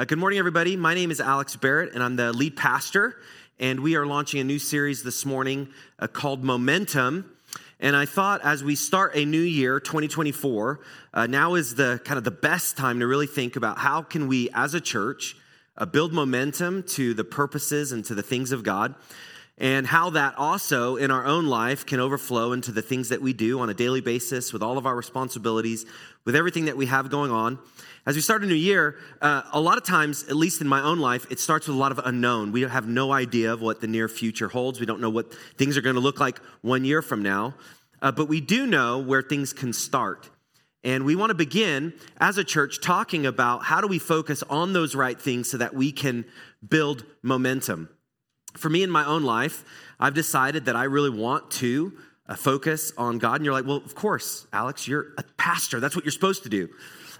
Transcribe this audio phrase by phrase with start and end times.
[0.00, 0.78] Uh, good morning, everybody.
[0.78, 3.20] My name is Alex Barrett, and I'm the lead pastor.
[3.58, 7.30] And we are launching a new series this morning uh, called Momentum.
[7.80, 10.80] And I thought as we start a new year, 2024,
[11.12, 14.26] uh, now is the kind of the best time to really think about how can
[14.26, 15.36] we, as a church,
[15.76, 18.94] uh, build momentum to the purposes and to the things of God
[19.60, 23.34] and how that also in our own life can overflow into the things that we
[23.34, 25.84] do on a daily basis with all of our responsibilities,
[26.24, 27.58] with everything that we have going on.
[28.06, 30.80] As we start a new year, uh, a lot of times, at least in my
[30.80, 32.50] own life, it starts with a lot of unknown.
[32.50, 34.80] We have no idea of what the near future holds.
[34.80, 37.54] We don't know what things are going to look like one year from now.
[38.00, 40.30] Uh, but we do know where things can start.
[40.82, 44.72] And we want to begin as a church talking about how do we focus on
[44.72, 46.24] those right things so that we can
[46.66, 47.90] build momentum.
[48.56, 49.62] For me in my own life,
[49.98, 51.92] I've decided that I really want to
[52.26, 53.36] uh, focus on God.
[53.36, 55.80] And you're like, well, of course, Alex, you're a pastor.
[55.80, 56.70] That's what you're supposed to do.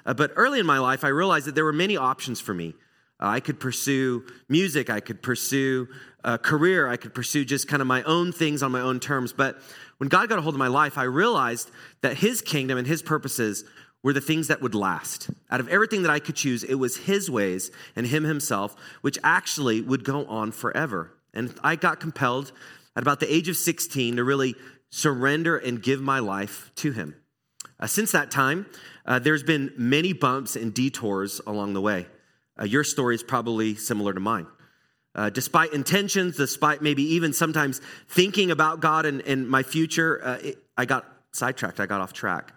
[0.06, 2.74] Uh, but early in my life, I realized that there were many options for me.
[3.20, 5.88] Uh, I could pursue music, I could pursue
[6.24, 9.32] a career, I could pursue just kind of my own things on my own terms.
[9.32, 9.60] But
[9.98, 11.70] when God got a hold of my life, I realized
[12.00, 13.64] that His kingdom and His purposes
[14.02, 15.28] were the things that would last.
[15.50, 19.18] Out of everything that I could choose, it was His ways and Him Himself, which
[19.22, 21.12] actually would go on forever.
[21.34, 22.52] And I got compelled
[22.96, 24.54] at about the age of 16 to really
[24.88, 27.14] surrender and give my life to Him.
[27.80, 28.66] Uh, since that time,
[29.06, 32.06] uh, there's been many bumps and detours along the way.
[32.60, 34.46] Uh, your story is probably similar to mine.
[35.14, 40.38] Uh, despite intentions, despite maybe even sometimes thinking about God and, and my future, uh,
[40.42, 42.52] it, I got sidetracked, I got off track.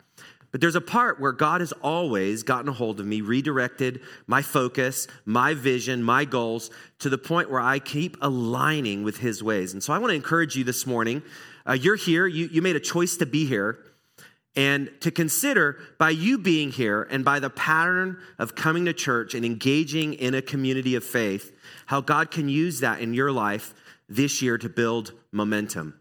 [0.52, 4.44] But there's a part where God has always gotten a hold of me, redirected my
[4.44, 9.74] focus, my vision, my goals to the point where I keep aligning with His ways.
[9.74, 11.24] And so I want to encourage you this morning.
[11.68, 13.80] Uh, you're here, you, you made a choice to be here
[14.56, 19.34] and to consider by you being here and by the pattern of coming to church
[19.34, 21.56] and engaging in a community of faith,
[21.88, 23.74] how God can use that in your life
[24.08, 26.00] this year to build momentum.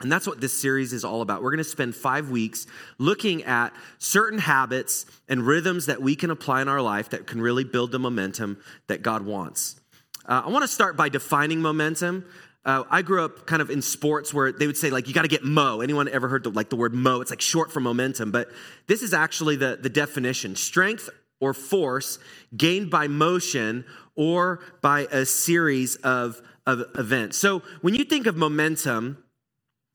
[0.00, 1.42] And that's what this series is all about.
[1.42, 2.66] We're going to spend five weeks
[2.98, 7.42] looking at certain habits and rhythms that we can apply in our life that can
[7.42, 9.78] really build the momentum that God wants.
[10.26, 12.24] Uh, I want to start by defining momentum.
[12.64, 15.22] Uh, I grew up kind of in sports where they would say like you got
[15.22, 15.80] to get mo.
[15.80, 17.20] Anyone ever heard the, like the word mo?
[17.20, 18.50] It's like short for momentum, but
[18.86, 21.08] this is actually the, the definition: strength
[21.40, 22.18] or force
[22.56, 23.84] gained by motion
[24.14, 27.38] or by a series of, of events.
[27.38, 29.24] So when you think of momentum,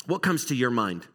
[0.08, 1.06] what comes to your mind?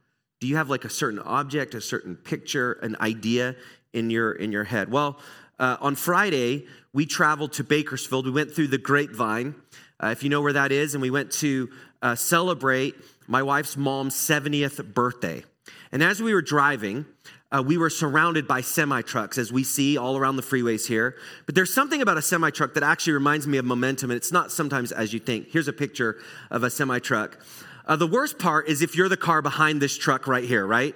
[0.41, 3.57] Do you have like a certain object, a certain picture, an idea
[3.93, 4.91] in your in your head?
[4.91, 5.19] Well,
[5.59, 8.25] uh, on Friday we traveled to Bakersfield.
[8.25, 9.55] We went through the Grapevine
[10.03, 11.71] uh, if you know where that is, and we went to
[12.03, 12.95] uh, celebrate
[13.27, 15.45] my wife's mom's 70th birthday.
[15.93, 17.05] And as we were driving,
[17.53, 21.17] uh, we were surrounded by semi trucks, as we see all around the freeways here.
[21.47, 24.33] But there's something about a semi truck that actually reminds me of momentum, and it's
[24.33, 25.49] not sometimes as you think.
[25.51, 26.19] Here's a picture
[26.51, 27.39] of a semi truck.
[27.87, 30.95] Uh, the worst part is if you're the car behind this truck right here, right?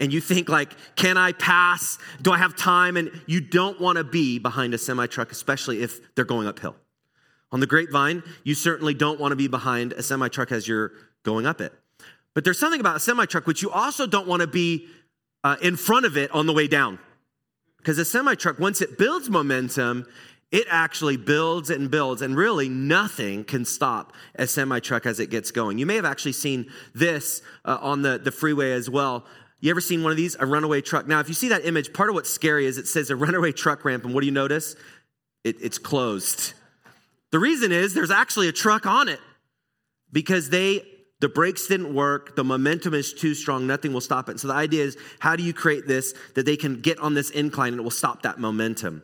[0.00, 1.98] And you think like, can I pass?
[2.20, 2.96] Do I have time?
[2.96, 6.74] And you don't want to be behind a semi truck, especially if they're going uphill.
[7.54, 10.90] On the grapevine, you certainly don't want to be behind a semi truck as you're
[11.22, 11.72] going up it.
[12.34, 14.88] But there's something about a semi truck which you also don't want to be
[15.44, 16.98] uh, in front of it on the way down.
[17.78, 20.04] Because a semi truck, once it builds momentum,
[20.50, 25.30] it actually builds and builds, and really nothing can stop a semi truck as it
[25.30, 25.78] gets going.
[25.78, 29.26] You may have actually seen this uh, on the, the freeway as well.
[29.60, 30.36] You ever seen one of these?
[30.40, 31.06] A runaway truck.
[31.06, 33.52] Now, if you see that image, part of what's scary is it says a runaway
[33.52, 34.74] truck ramp, and what do you notice?
[35.44, 36.54] It, it's closed.
[37.34, 39.18] The reason is there's actually a truck on it
[40.12, 40.84] because they
[41.18, 44.38] the brakes didn't work, the momentum is too strong, nothing will stop it.
[44.38, 47.30] So the idea is how do you create this that they can get on this
[47.30, 49.02] incline and it will stop that momentum?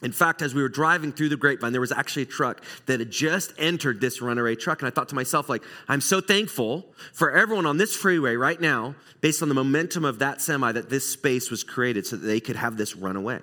[0.00, 3.00] In fact, as we were driving through the grapevine, there was actually a truck that
[3.00, 4.80] had just entered this runaway truck.
[4.80, 8.60] And I thought to myself, like, I'm so thankful for everyone on this freeway right
[8.60, 12.26] now, based on the momentum of that semi, that this space was created so that
[12.26, 13.40] they could have this runaway.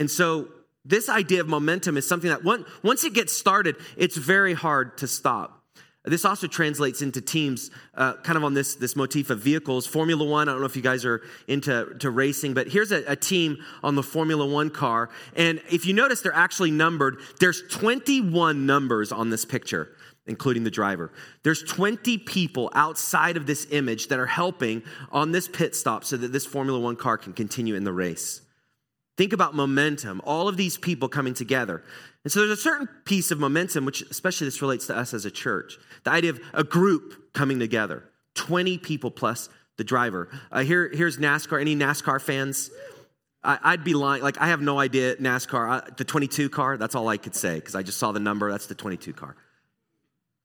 [0.00, 0.48] And so
[0.86, 5.08] this idea of momentum is something that once it gets started, it's very hard to
[5.08, 5.62] stop.
[6.06, 9.88] This also translates into teams, uh, kind of on this, this motif of vehicles.
[9.88, 13.02] Formula One, I don't know if you guys are into to racing, but here's a,
[13.08, 15.10] a team on the Formula One car.
[15.34, 17.18] And if you notice, they're actually numbered.
[17.40, 19.90] There's 21 numbers on this picture
[20.28, 21.12] including the driver.
[21.44, 24.82] There's 20 people outside of this image that are helping
[25.12, 28.40] on this pit stop so that this Formula One car can continue in the race.
[29.16, 31.82] Think about momentum, all of these people coming together.
[32.24, 35.24] And so there's a certain piece of momentum, which especially this relates to us as
[35.24, 38.04] a church the idea of a group coming together
[38.34, 40.28] 20 people plus the driver.
[40.50, 41.60] Uh, here, here's NASCAR.
[41.60, 42.70] Any NASCAR fans?
[43.42, 44.22] I, would be lying.
[44.22, 45.68] Like, I have no idea NASCAR.
[45.68, 48.50] I, the 22 car, that's all I could say because I just saw the number.
[48.50, 49.36] That's the 22 car.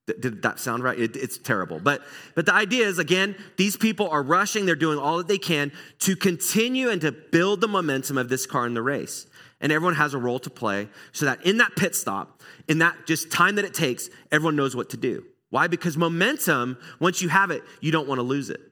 [0.08, 1.00] Did that sound right?
[1.00, 1.80] It, it's terrible.
[1.80, 2.02] But,
[2.36, 4.66] but the idea is, again, these people are rushing.
[4.66, 8.46] They're doing all that they can to continue and to build the momentum of this
[8.46, 9.28] car in the race.
[9.62, 13.06] And everyone has a role to play so that in that pit stop, in that
[13.06, 15.24] just time that it takes, everyone knows what to do.
[15.52, 15.68] Why?
[15.68, 18.71] Because momentum, once you have it, you don't want to lose it.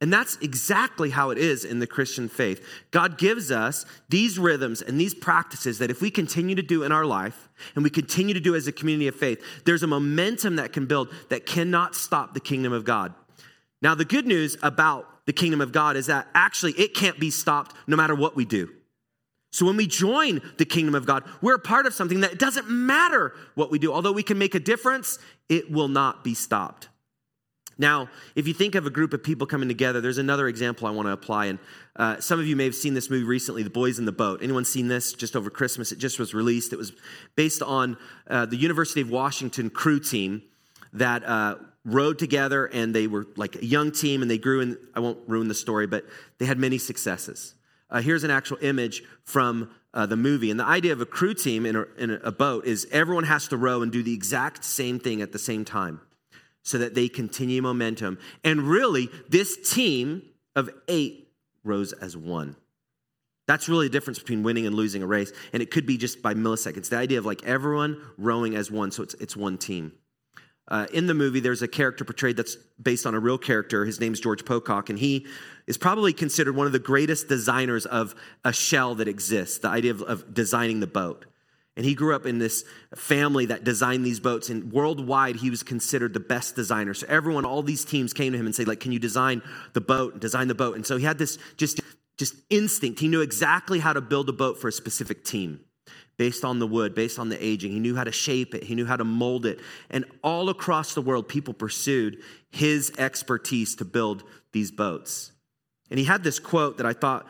[0.00, 2.66] And that's exactly how it is in the Christian faith.
[2.90, 6.92] God gives us these rhythms and these practices that if we continue to do in
[6.92, 10.56] our life and we continue to do as a community of faith, there's a momentum
[10.56, 13.14] that can build that cannot stop the kingdom of God.
[13.80, 17.30] Now, the good news about the kingdom of God is that actually it can't be
[17.30, 18.70] stopped no matter what we do.
[19.52, 22.68] So when we join the kingdom of God, we're a part of something that doesn't
[22.68, 23.92] matter what we do.
[23.92, 25.18] Although we can make a difference,
[25.48, 26.88] it will not be stopped.
[27.78, 30.90] Now, if you think of a group of people coming together, there's another example I
[30.90, 31.46] want to apply.
[31.46, 31.58] And
[31.96, 34.40] uh, some of you may have seen this movie recently, The Boys in the Boat.
[34.42, 35.92] Anyone seen this just over Christmas?
[35.92, 36.72] It just was released.
[36.72, 36.92] It was
[37.34, 37.96] based on
[38.28, 40.42] uh, the University of Washington crew team
[40.92, 44.60] that uh, rowed together, and they were like a young team, and they grew.
[44.60, 46.04] And I won't ruin the story, but
[46.38, 47.54] they had many successes.
[47.90, 50.50] Uh, here's an actual image from uh, the movie.
[50.50, 53.48] And the idea of a crew team in a, in a boat is everyone has
[53.48, 56.00] to row and do the exact same thing at the same time
[56.64, 58.18] so that they continue momentum.
[58.42, 60.22] And really, this team
[60.56, 61.28] of eight
[61.62, 62.56] rose as one.
[63.46, 65.30] That's really the difference between winning and losing a race.
[65.52, 66.88] And it could be just by milliseconds.
[66.88, 69.92] The idea of like everyone rowing as one, so it's, it's one team.
[70.66, 73.84] Uh, in the movie, there's a character portrayed that's based on a real character.
[73.84, 75.26] His name's George Pocock, and he
[75.66, 78.14] is probably considered one of the greatest designers of
[78.44, 81.26] a shell that exists, the idea of, of designing the boat.
[81.76, 85.64] And he grew up in this family that designed these boats, and worldwide he was
[85.64, 86.94] considered the best designer.
[86.94, 89.42] So everyone, all these teams came to him and said, like, can you design
[89.72, 90.76] the boat, and design the boat?
[90.76, 91.80] And so he had this just,
[92.16, 93.00] just instinct.
[93.00, 95.60] He knew exactly how to build a boat for a specific team
[96.16, 97.72] based on the wood, based on the aging.
[97.72, 99.58] He knew how to shape it, he knew how to mold it.
[99.90, 102.22] And all across the world, people pursued
[102.52, 104.22] his expertise to build
[104.52, 105.32] these boats.
[105.90, 107.26] And he had this quote that I thought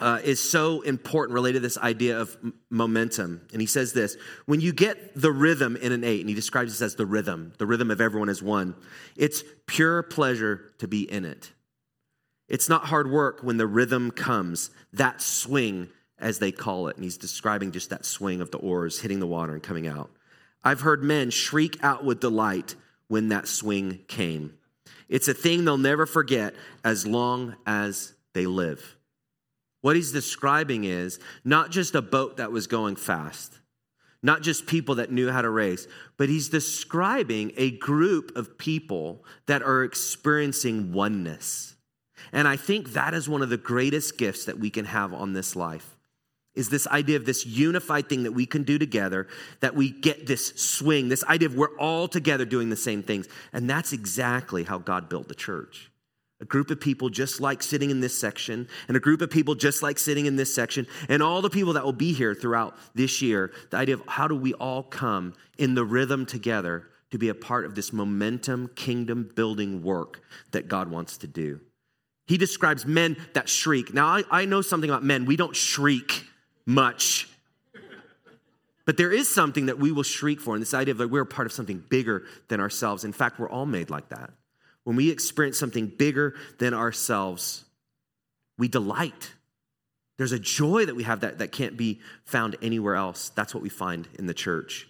[0.00, 2.36] uh, is so important related to this idea of
[2.70, 3.40] momentum.
[3.52, 4.16] And he says this
[4.46, 7.52] when you get the rhythm in an eight, and he describes this as the rhythm,
[7.58, 8.74] the rhythm of everyone as one,
[9.16, 11.52] it's pure pleasure to be in it.
[12.48, 16.96] It's not hard work when the rhythm comes, that swing, as they call it.
[16.96, 20.10] And he's describing just that swing of the oars hitting the water and coming out.
[20.64, 22.74] I've heard men shriek out with delight
[23.08, 24.54] when that swing came.
[25.08, 26.54] It's a thing they'll never forget
[26.84, 28.97] as long as they live.
[29.80, 33.58] What he's describing is not just a boat that was going fast,
[34.22, 35.86] not just people that knew how to race,
[36.16, 41.76] but he's describing a group of people that are experiencing oneness.
[42.32, 45.32] And I think that is one of the greatest gifts that we can have on
[45.32, 45.96] this life.
[46.56, 49.28] Is this idea of this unified thing that we can do together,
[49.60, 53.28] that we get this swing, this idea of we're all together doing the same things.
[53.52, 55.92] And that's exactly how God built the church
[56.40, 59.54] a group of people just like sitting in this section, and a group of people
[59.54, 62.76] just like sitting in this section, and all the people that will be here throughout
[62.94, 63.52] this year.
[63.70, 67.34] The idea of how do we all come in the rhythm together to be a
[67.34, 70.20] part of this momentum kingdom building work
[70.52, 71.60] that God wants to do.
[72.26, 73.94] He describes men that shriek.
[73.94, 75.24] Now, I, I know something about men.
[75.24, 76.24] We don't shriek
[76.66, 77.28] much.
[78.84, 81.22] But there is something that we will shriek for, and this idea of that we're
[81.22, 83.04] a part of something bigger than ourselves.
[83.04, 84.30] In fact, we're all made like that
[84.88, 87.66] when we experience something bigger than ourselves,
[88.56, 89.34] we delight.
[90.16, 93.28] There's a joy that we have that, that can't be found anywhere else.
[93.28, 94.88] That's what we find in the church.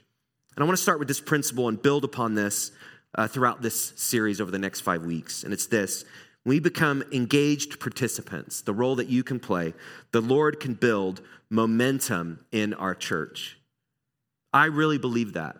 [0.55, 2.71] And I want to start with this principle and build upon this
[3.17, 5.43] uh, throughout this series over the next five weeks.
[5.43, 6.05] And it's this
[6.45, 9.75] we become engaged participants, the role that you can play,
[10.13, 13.59] the Lord can build momentum in our church.
[14.53, 15.57] I really believe that.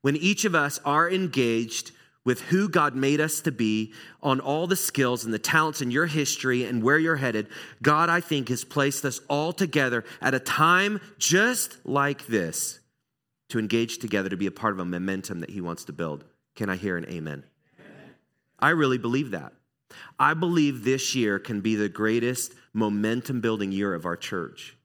[0.00, 1.92] When each of us are engaged,
[2.24, 5.90] with who God made us to be, on all the skills and the talents in
[5.90, 7.48] your history and where you're headed,
[7.82, 12.78] God, I think, has placed us all together at a time just like this
[13.48, 16.24] to engage together to be a part of a momentum that He wants to build.
[16.54, 17.44] Can I hear an amen?
[17.80, 18.14] amen.
[18.58, 19.52] I really believe that.
[20.18, 24.76] I believe this year can be the greatest momentum building year of our church.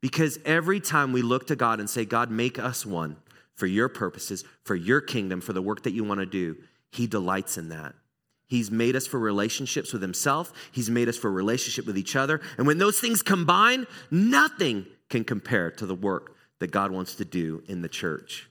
[0.00, 3.16] Because every time we look to God and say, God, make us one,
[3.58, 6.56] for your purposes, for your kingdom, for the work that you want to do.
[6.92, 7.94] He delights in that.
[8.46, 12.40] He's made us for relationships with Himself, He's made us for relationship with each other.
[12.56, 17.24] And when those things combine, nothing can compare to the work that God wants to
[17.24, 18.48] do in the church.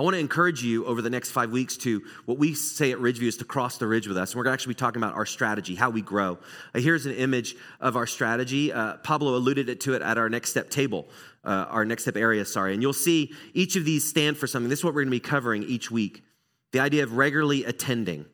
[0.00, 2.96] I want to encourage you over the next five weeks to what we say at
[2.96, 4.30] Ridgeview is to cross the ridge with us.
[4.30, 6.38] And we're going to actually be talking about our strategy, how we grow.
[6.74, 8.72] Uh, here's an image of our strategy.
[8.72, 11.06] Uh, Pablo alluded to it at our next step table,
[11.44, 12.72] uh, our next step area, sorry.
[12.72, 14.70] And you'll see each of these stand for something.
[14.70, 16.24] This is what we're going to be covering each week
[16.72, 18.24] the idea of regularly attending.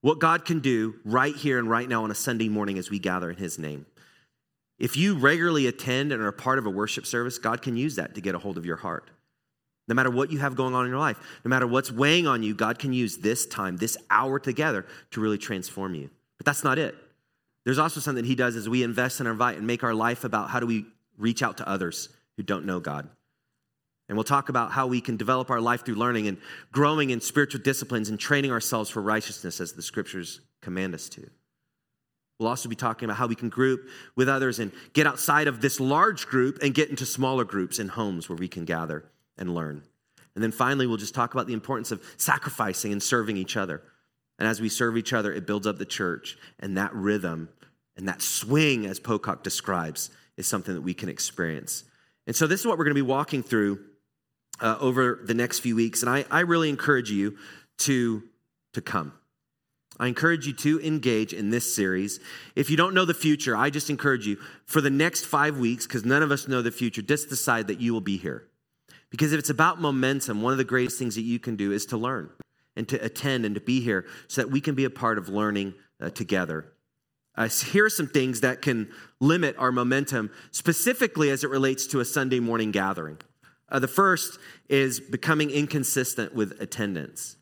[0.00, 2.98] What God can do right here and right now on a Sunday morning as we
[2.98, 3.86] gather in His name.
[4.76, 8.16] If you regularly attend and are part of a worship service, God can use that
[8.16, 9.08] to get a hold of your heart.
[9.88, 12.42] No matter what you have going on in your life, no matter what's weighing on
[12.42, 16.10] you, God can use this time, this hour together to really transform you.
[16.38, 16.94] But that's not it.
[17.64, 20.50] There's also something He does as we invest and invite and make our life about
[20.50, 20.86] how do we
[21.18, 23.08] reach out to others who don't know God.
[24.08, 26.38] And we'll talk about how we can develop our life through learning and
[26.72, 31.30] growing in spiritual disciplines and training ourselves for righteousness as the scriptures command us to.
[32.38, 35.60] We'll also be talking about how we can group with others and get outside of
[35.60, 39.04] this large group and get into smaller groups in homes where we can gather
[39.40, 39.82] and learn.
[40.34, 43.82] And then finally, we'll just talk about the importance of sacrificing and serving each other.
[44.38, 46.38] And as we serve each other, it builds up the church.
[46.60, 47.48] And that rhythm
[47.96, 51.84] and that swing, as Pocock describes, is something that we can experience.
[52.26, 53.80] And so, this is what we're going to be walking through
[54.60, 56.02] uh, over the next few weeks.
[56.02, 57.36] And I, I really encourage you
[57.78, 58.22] to,
[58.74, 59.12] to come.
[59.98, 62.20] I encourage you to engage in this series.
[62.56, 65.86] If you don't know the future, I just encourage you for the next five weeks,
[65.86, 68.46] because none of us know the future, just decide that you will be here.
[69.10, 71.86] Because if it's about momentum, one of the greatest things that you can do is
[71.86, 72.30] to learn
[72.76, 75.28] and to attend and to be here so that we can be a part of
[75.28, 76.72] learning uh, together.
[77.36, 78.90] Uh, here are some things that can
[79.20, 83.18] limit our momentum, specifically as it relates to a Sunday morning gathering.
[83.68, 84.38] Uh, the first
[84.68, 87.36] is becoming inconsistent with attendance.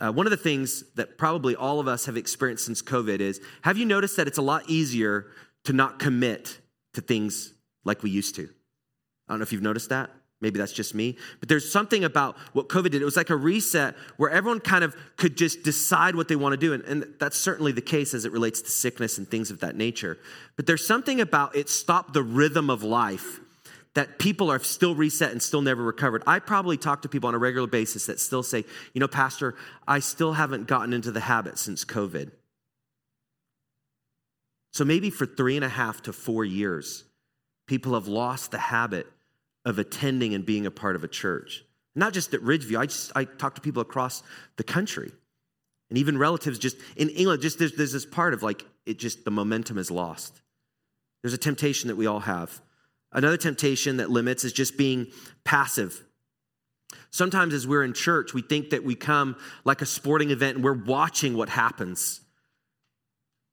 [0.00, 3.40] Uh, one of the things that probably all of us have experienced since COVID is
[3.62, 5.26] have you noticed that it's a lot easier
[5.64, 6.58] to not commit
[6.94, 7.52] to things
[7.84, 8.44] like we used to?
[9.28, 10.10] I don't know if you've noticed that.
[10.40, 11.16] Maybe that's just me.
[11.40, 13.02] But there's something about what COVID did.
[13.02, 16.52] It was like a reset where everyone kind of could just decide what they want
[16.52, 16.72] to do.
[16.72, 19.74] And, and, that's certainly the case as it relates to sickness and things of that
[19.74, 20.16] nature.
[20.54, 23.40] But there's something about it stopped the rhythm of life
[23.94, 26.22] that people are still reset and still never recovered.
[26.24, 29.56] I probably talk to people on a regular basis that still say, you know, Pastor,
[29.88, 32.30] I still haven't gotten into the habit since COVID.
[34.72, 37.02] So maybe for three and a half to four years,
[37.66, 39.08] people have lost the habit
[39.68, 41.64] of attending and being a part of a church.
[41.94, 44.22] Not just at Ridgeview, I, just, I talk to people across
[44.56, 45.12] the country
[45.90, 49.24] and even relatives just in England, just there's, there's this part of like, it just,
[49.24, 50.40] the momentum is lost.
[51.22, 52.60] There's a temptation that we all have.
[53.12, 55.08] Another temptation that limits is just being
[55.44, 56.04] passive.
[57.10, 60.64] Sometimes as we're in church, we think that we come like a sporting event and
[60.64, 62.20] we're watching what happens.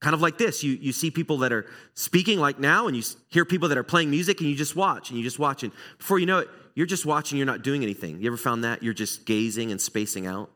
[0.06, 0.64] Kind of like this.
[0.64, 3.84] You, you see people that are speaking like now, and you hear people that are
[3.84, 5.64] playing music, and you just watch, and you just watch.
[5.64, 8.22] And before you know it, you're just watching, you're not doing anything.
[8.22, 8.84] You ever found that?
[8.84, 10.52] You're just gazing and spacing out.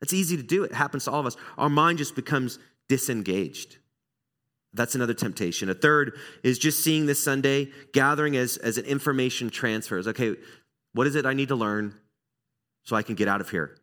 [0.00, 0.62] It's easy to do.
[0.62, 1.36] It happens to all of us.
[1.58, 3.78] Our mind just becomes disengaged.
[4.74, 5.68] That's another temptation.
[5.70, 9.98] A third is just seeing this Sunday gathering as, as an information transfer.
[9.98, 10.36] It's okay,
[10.92, 11.96] what is it I need to learn
[12.84, 13.76] so I can get out of here?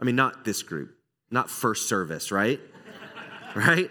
[0.00, 0.96] I mean, not this group,
[1.30, 2.60] not first service, right?
[3.54, 3.88] right?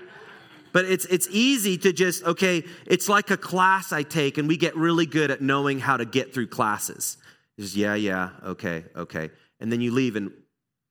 [0.75, 4.57] But it's, it's easy to just, okay, it's like a class I take, and we
[4.57, 7.15] get really good at knowing how to get through classes.
[7.57, 9.29] Just, yeah, yeah, okay, okay.
[9.61, 10.33] And then you leave, and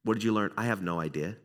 [0.02, 0.52] what did you learn?
[0.56, 1.36] I have no idea.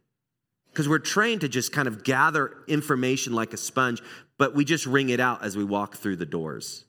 [0.71, 4.01] Because we're trained to just kind of gather information like a sponge,
[4.37, 6.85] but we just wring it out as we walk through the doors.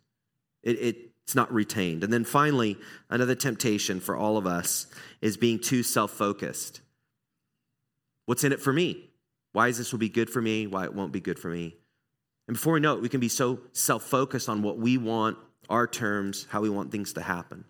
[0.63, 2.05] It, it, it's not retained.
[2.05, 2.79] And then finally,
[3.09, 4.87] another temptation for all of us
[5.21, 6.81] is being too self focused.
[8.27, 9.10] What's in it for me?
[9.53, 10.67] Why is this will be good for me?
[10.67, 11.77] Why it won't be good for me?
[12.47, 15.39] And before we know it, we can be so self focused on what we want,
[15.69, 17.65] our terms, how we want things to happen.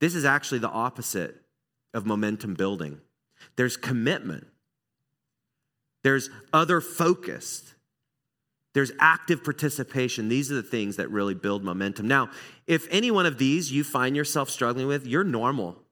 [0.00, 1.36] This is actually the opposite
[1.94, 3.00] of momentum building.
[3.56, 4.46] There's commitment,
[6.02, 7.74] there's other focused,
[8.74, 10.28] there's active participation.
[10.28, 12.06] These are the things that really build momentum.
[12.06, 12.30] Now,
[12.66, 15.82] if any one of these you find yourself struggling with, you're normal.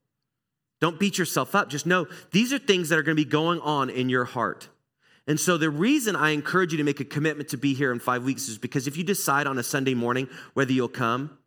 [0.80, 1.70] Don't beat yourself up.
[1.70, 4.68] Just know these are things that are going to be going on in your heart.
[5.26, 7.98] And so, the reason I encourage you to make a commitment to be here in
[7.98, 11.38] five weeks is because if you decide on a Sunday morning whether you'll come,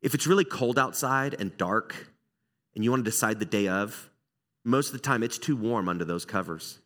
[0.00, 2.08] if it's really cold outside and dark
[2.74, 4.08] and you want to decide the day of,
[4.64, 6.78] most of the time it's too warm under those covers.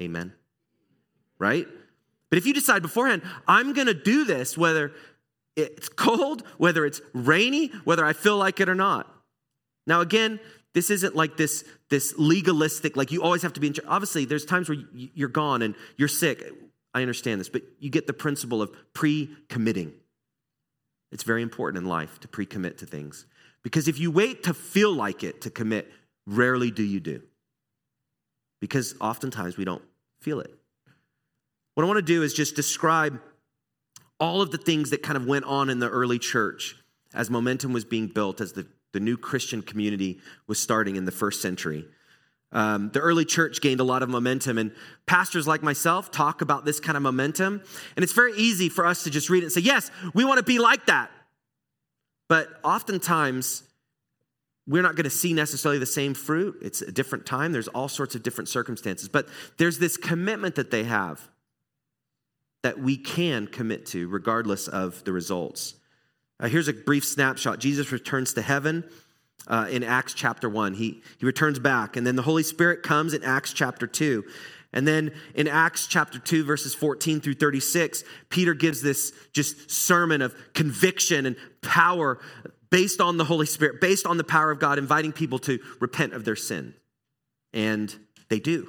[0.00, 0.32] Amen.
[1.38, 1.66] Right?
[2.30, 4.92] But if you decide beforehand, I'm going to do this whether
[5.56, 9.12] it's cold, whether it's rainy, whether I feel like it or not.
[9.86, 10.40] Now, again,
[10.74, 13.88] this isn't like this, this legalistic, like you always have to be in charge.
[13.88, 16.52] Obviously, there's times where you're gone and you're sick.
[16.94, 19.92] I understand this, but you get the principle of pre committing.
[21.10, 23.26] It's very important in life to pre commit to things.
[23.62, 25.90] Because if you wait to feel like it to commit,
[26.26, 27.22] rarely do you do.
[28.60, 29.82] Because oftentimes we don't
[30.20, 30.54] feel it.
[31.74, 33.20] What I want to do is just describe
[34.20, 36.76] all of the things that kind of went on in the early church
[37.14, 41.12] as momentum was being built, as the, the new Christian community was starting in the
[41.12, 41.86] first century.
[42.50, 44.72] Um, the early church gained a lot of momentum, and
[45.06, 47.62] pastors like myself talk about this kind of momentum.
[47.96, 50.38] And it's very easy for us to just read it and say, Yes, we want
[50.38, 51.10] to be like that.
[52.28, 53.64] But oftentimes,
[54.66, 56.58] we're not going to see necessarily the same fruit.
[56.62, 57.52] It's a different time.
[57.52, 59.08] There's all sorts of different circumstances.
[59.08, 61.26] But there's this commitment that they have
[62.62, 65.74] that we can commit to regardless of the results.
[66.40, 68.84] Uh, here's a brief snapshot Jesus returns to heaven
[69.46, 70.74] uh, in Acts chapter 1.
[70.74, 74.24] He, he returns back, and then the Holy Spirit comes in Acts chapter 2.
[74.72, 80.20] And then in Acts chapter 2, verses 14 through 36, Peter gives this just sermon
[80.20, 82.20] of conviction and power
[82.70, 86.12] based on the Holy Spirit, based on the power of God, inviting people to repent
[86.12, 86.74] of their sin.
[87.54, 87.94] And
[88.28, 88.68] they do.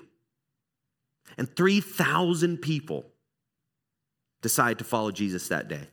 [1.37, 3.05] And 3,000 people
[4.41, 5.87] decide to follow Jesus that day.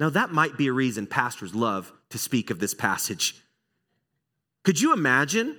[0.00, 3.36] Now, that might be a reason pastors love to speak of this passage.
[4.64, 5.56] Could you imagine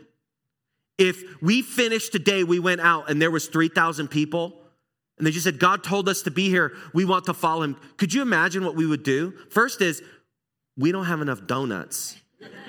[0.97, 4.57] if we finished today, we went out and there was 3,000 people
[5.17, 6.73] and they just said, God told us to be here.
[6.93, 7.77] We want to follow him.
[7.97, 9.33] Could you imagine what we would do?
[9.51, 10.01] First is,
[10.75, 12.17] we don't have enough donuts.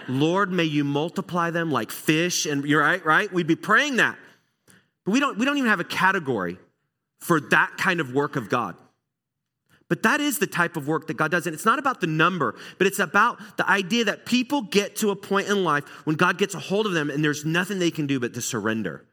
[0.07, 2.45] Lord, may you multiply them like fish.
[2.45, 3.33] And you're right, right?
[3.33, 4.19] We'd be praying that.
[5.05, 6.59] But we don't, we don't even have a category
[7.21, 8.77] for that kind of work of God.
[9.93, 11.47] But that is the type of work that God does.
[11.47, 15.11] And it's not about the number, but it's about the idea that people get to
[15.11, 17.91] a point in life when God gets a hold of them and there's nothing they
[17.91, 19.05] can do but to surrender.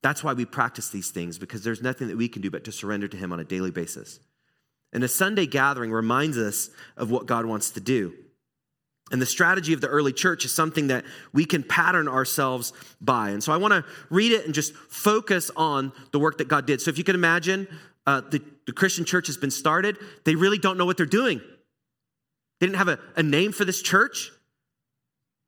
[0.00, 2.70] That's why we practice these things, because there's nothing that we can do but to
[2.70, 4.20] surrender to Him on a daily basis.
[4.92, 8.14] And a Sunday gathering reminds us of what God wants to do.
[9.10, 13.30] And the strategy of the early church is something that we can pattern ourselves by.
[13.30, 16.64] And so I want to read it and just focus on the work that God
[16.64, 16.80] did.
[16.80, 17.66] So if you can imagine,
[18.06, 21.40] uh, the, the Christian church has been started, they really don't know what they're doing.
[22.58, 24.30] They didn't have a, a name for this church.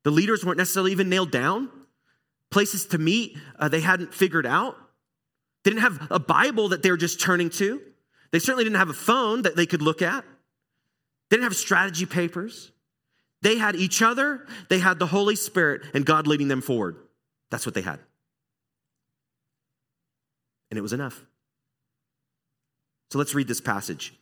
[0.05, 1.71] The leaders weren't necessarily even nailed down.
[2.51, 4.77] Places to meet, uh, they hadn't figured out.
[5.65, 7.81] They didn't have a Bible that they were just turning to.
[8.31, 10.25] They certainly didn't have a phone that they could look at.
[11.31, 12.73] They didn't have strategy papers.
[13.43, 16.97] They had each other, they had the Holy Spirit, and God leading them forward.
[17.51, 17.99] That's what they had.
[20.71, 21.25] And it was enough.
[23.13, 24.15] So let's read this passage.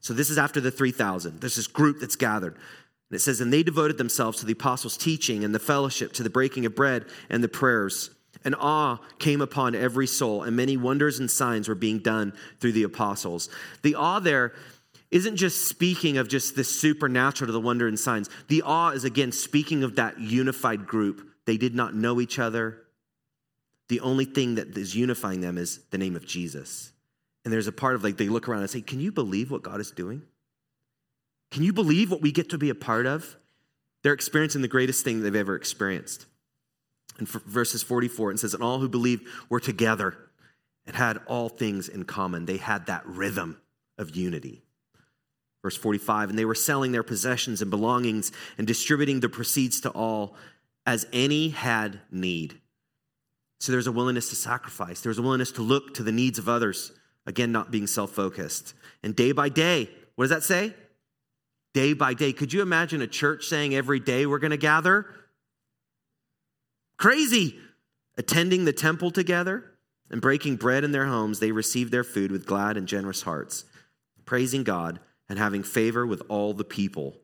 [0.00, 1.40] So this is after the 3,000.
[1.40, 2.52] There's this group that's gathered.
[2.52, 6.22] And it says, And they devoted themselves to the apostles' teaching and the fellowship, to
[6.22, 8.10] the breaking of bread and the prayers.
[8.44, 12.72] And awe came upon every soul, and many wonders and signs were being done through
[12.72, 13.48] the apostles.
[13.80, 14.52] The awe there
[15.10, 18.28] isn't just speaking of just the supernatural to the wonder and signs.
[18.48, 21.30] The awe is, again, speaking of that unified group.
[21.46, 22.82] They did not know each other.
[23.88, 26.90] The only thing that is unifying them is the name of Jesus.
[27.44, 29.62] And there's a part of like they look around and say, Can you believe what
[29.62, 30.22] God is doing?
[31.50, 33.36] Can you believe what we get to be a part of?
[34.02, 36.26] They're experiencing the greatest thing they've ever experienced.
[37.18, 40.16] In verses 44, it says, And all who believed were together
[40.86, 42.46] and had all things in common.
[42.46, 43.60] They had that rhythm
[43.96, 44.62] of unity.
[45.62, 49.90] Verse 45, and they were selling their possessions and belongings and distributing the proceeds to
[49.90, 50.36] all
[50.84, 52.60] as any had need.
[53.60, 56.50] So there's a willingness to sacrifice, there's a willingness to look to the needs of
[56.50, 56.92] others.
[57.26, 58.74] Again, not being self focused.
[59.02, 60.74] And day by day, what does that say?
[61.72, 62.32] Day by day.
[62.32, 65.06] Could you imagine a church saying every day we're going to gather?
[66.96, 67.58] Crazy.
[68.16, 69.72] Attending the temple together
[70.10, 73.64] and breaking bread in their homes, they received their food with glad and generous hearts,
[74.24, 77.16] praising God and having favor with all the people.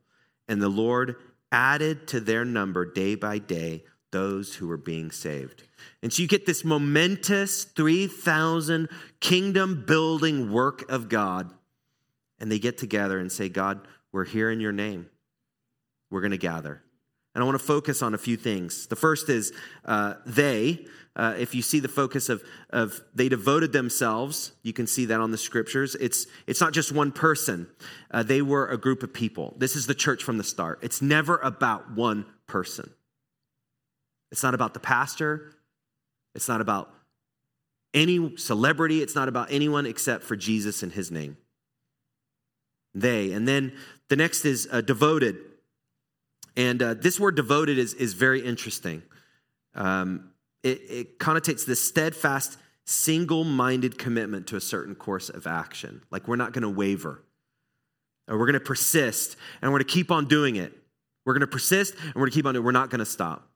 [0.48, 1.16] And the Lord
[1.52, 5.62] added to their number day by day those who were being saved.
[6.02, 8.88] And so you get this momentous 3,000
[9.20, 11.52] kingdom building work of God.
[12.38, 15.08] And they get together and say, God, we're here in your name.
[16.10, 16.82] We're going to gather.
[17.34, 18.86] And I want to focus on a few things.
[18.88, 19.52] The first is
[19.84, 20.86] uh, they.
[21.16, 25.20] Uh, if you see the focus of, of they devoted themselves, you can see that
[25.20, 25.94] on the scriptures.
[25.96, 27.68] It's, it's not just one person,
[28.10, 29.54] uh, they were a group of people.
[29.58, 30.78] This is the church from the start.
[30.82, 32.90] It's never about one person.
[34.32, 35.52] It's not about the pastor.
[36.34, 36.92] It's not about
[37.92, 39.02] any celebrity.
[39.02, 41.36] It's not about anyone except for Jesus and his name.
[42.94, 43.32] They.
[43.32, 43.72] And then
[44.08, 45.36] the next is uh, devoted.
[46.56, 49.02] And uh, this word devoted is, is very interesting.
[49.74, 50.30] Um,
[50.62, 56.02] it, it connotates this steadfast, single minded commitment to a certain course of action.
[56.10, 57.22] Like we're not going to waver.
[58.30, 60.72] Uh, we're going to persist and we're going to keep on doing it.
[61.24, 62.66] We're going to persist and we're going to keep on doing it.
[62.66, 63.49] We're not going to stop.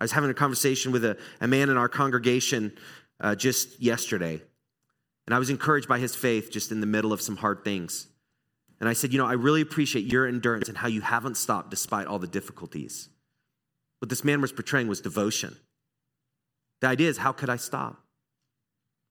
[0.00, 2.72] I was having a conversation with a, a man in our congregation
[3.20, 4.40] uh, just yesterday,
[5.26, 8.08] and I was encouraged by his faith just in the middle of some hard things.
[8.80, 11.70] And I said, You know, I really appreciate your endurance and how you haven't stopped
[11.70, 13.10] despite all the difficulties.
[14.00, 15.56] What this man was portraying was devotion.
[16.80, 18.02] The idea is, how could I stop?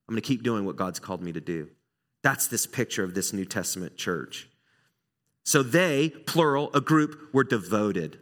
[0.08, 1.70] I'm going to keep doing what God's called me to do.
[2.24, 4.50] That's this picture of this New Testament church.
[5.46, 8.20] So they, plural, a group, were devoted.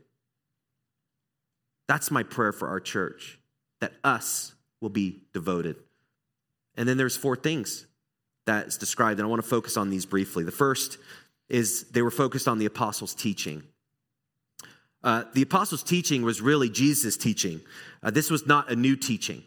[1.88, 3.39] That's my prayer for our church,
[3.80, 5.78] that us will be devoted.
[6.76, 7.88] And then there's four things
[8.45, 10.43] that is described, and I want to focus on these briefly.
[10.43, 10.97] The first
[11.50, 13.63] is they were focused on the apostles' teaching.
[15.04, 17.62] Uh, the apostles' teaching was really Jesus' teaching.
[18.04, 19.43] Uh, this was not a new teaching.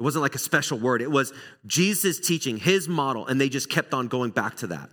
[0.00, 1.02] It wasn't like a special word.
[1.02, 1.32] It was
[1.66, 4.90] Jesus' teaching, his model, and they just kept on going back to that.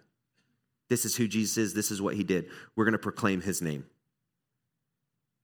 [0.90, 1.74] This is who Jesus is.
[1.74, 2.50] This is what he did.
[2.76, 3.86] We're going to proclaim his name.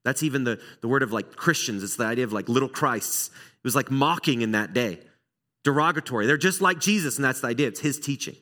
[0.03, 1.83] That's even the, the word of like Christians.
[1.83, 3.27] It's the idea of like little Christs.
[3.27, 4.99] It was like mocking in that day,
[5.63, 6.27] derogatory.
[6.27, 7.67] They're just like Jesus, and that's the idea.
[7.67, 8.35] It's his teaching.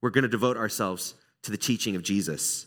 [0.00, 2.66] We're going to devote ourselves to the teaching of Jesus.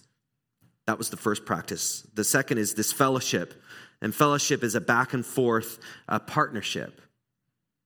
[0.85, 2.05] That was the first practice.
[2.13, 3.53] The second is this fellowship.
[4.01, 5.79] And fellowship is a back and forth
[6.27, 7.01] partnership.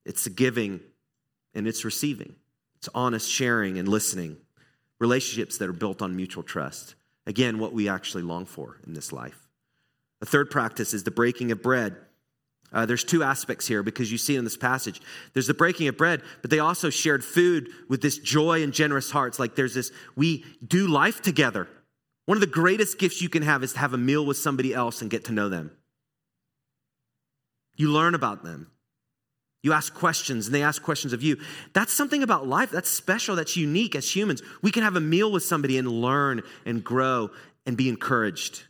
[0.03, 0.79] It's a giving
[1.53, 2.35] and it's receiving.
[2.77, 4.37] It's honest sharing and listening.
[4.99, 6.95] Relationships that are built on mutual trust.
[7.27, 9.46] Again, what we actually long for in this life.
[10.19, 11.95] The third practice is the breaking of bread.
[12.73, 15.01] Uh, there's two aspects here because you see in this passage.
[15.33, 19.09] There's the breaking of bread, but they also shared food with this joy and generous
[19.09, 19.39] hearts.
[19.39, 21.67] Like there's this, we do life together.
[22.25, 24.73] One of the greatest gifts you can have is to have a meal with somebody
[24.73, 25.71] else and get to know them.
[27.77, 28.69] You learn about them.
[29.63, 31.37] You ask questions and they ask questions of you.
[31.73, 34.41] That's something about life that's special, that's unique as humans.
[34.61, 37.31] We can have a meal with somebody and learn and grow
[37.65, 38.63] and be encouraged.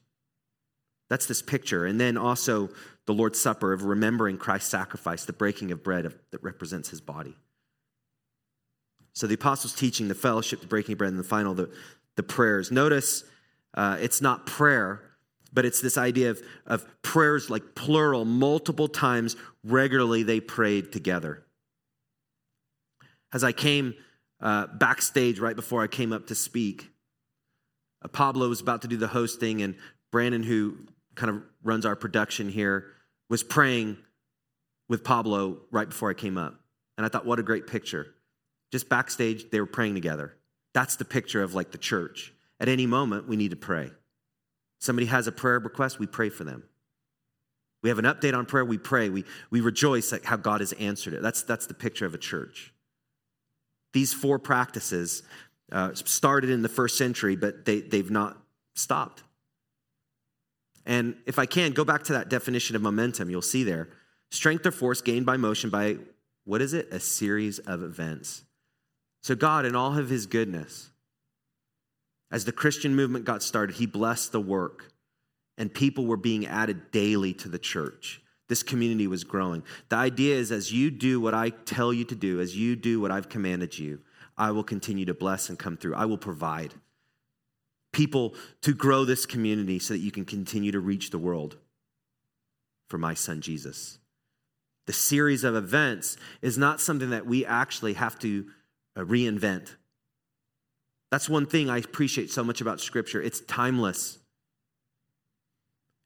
[1.09, 1.85] That's this picture.
[1.85, 2.69] And then also
[3.05, 7.35] the Lord's Supper of remembering Christ's sacrifice, the breaking of bread that represents his body.
[9.13, 11.71] So the apostles' teaching, the fellowship, the breaking of bread, and the final, the,
[12.17, 12.71] the prayers.
[12.71, 13.23] Notice
[13.73, 15.01] uh, it's not prayer,
[15.53, 21.43] but it's this idea of, of prayers like plural, multiple times regularly they prayed together.
[23.33, 23.95] As I came
[24.39, 26.89] uh, backstage right before I came up to speak,
[28.03, 29.75] uh, Pablo was about to do the hosting, and
[30.11, 30.77] Brandon, who
[31.17, 32.86] kind of runs our production here,
[33.30, 33.97] was praying
[34.88, 36.56] with Pablo right before I came up.
[36.97, 38.13] And I thought, what a great picture.
[38.71, 40.36] Just backstage, they were praying together.
[40.73, 42.34] That's the picture of like the church.
[42.60, 43.91] At any moment, we need to pray.
[44.80, 46.63] Somebody has a prayer request, we pray for them.
[47.84, 49.10] We have an update on prayer, we pray.
[49.10, 51.21] We, we rejoice at how God has answered it.
[51.21, 52.73] That's, that's the picture of a church.
[53.93, 55.23] These four practices
[55.71, 58.38] uh, started in the first century, but they, they've not
[58.75, 59.23] stopped.
[60.88, 63.89] And if I can, go back to that definition of momentum, you'll see there
[64.32, 65.97] strength or force gained by motion by,
[66.45, 66.88] what is it?
[66.91, 68.43] A series of events.
[69.21, 70.89] So, God, in all of his goodness,
[72.32, 74.91] as the Christian movement got started, he blessed the work,
[75.58, 78.21] and people were being added daily to the church.
[78.47, 79.63] This community was growing.
[79.89, 83.02] The idea is as you do what I tell you to do, as you do
[83.02, 84.00] what I've commanded you,
[84.38, 85.95] I will continue to bless and come through.
[85.95, 86.73] I will provide
[87.97, 91.57] people to grow this community so that you can continue to reach the world
[92.88, 93.97] for my son Jesus.
[94.86, 98.45] The series of events is not something that we actually have to
[98.95, 99.75] uh, reinvent.
[101.12, 103.21] That's one thing I appreciate so much about Scripture.
[103.21, 104.19] It's timeless.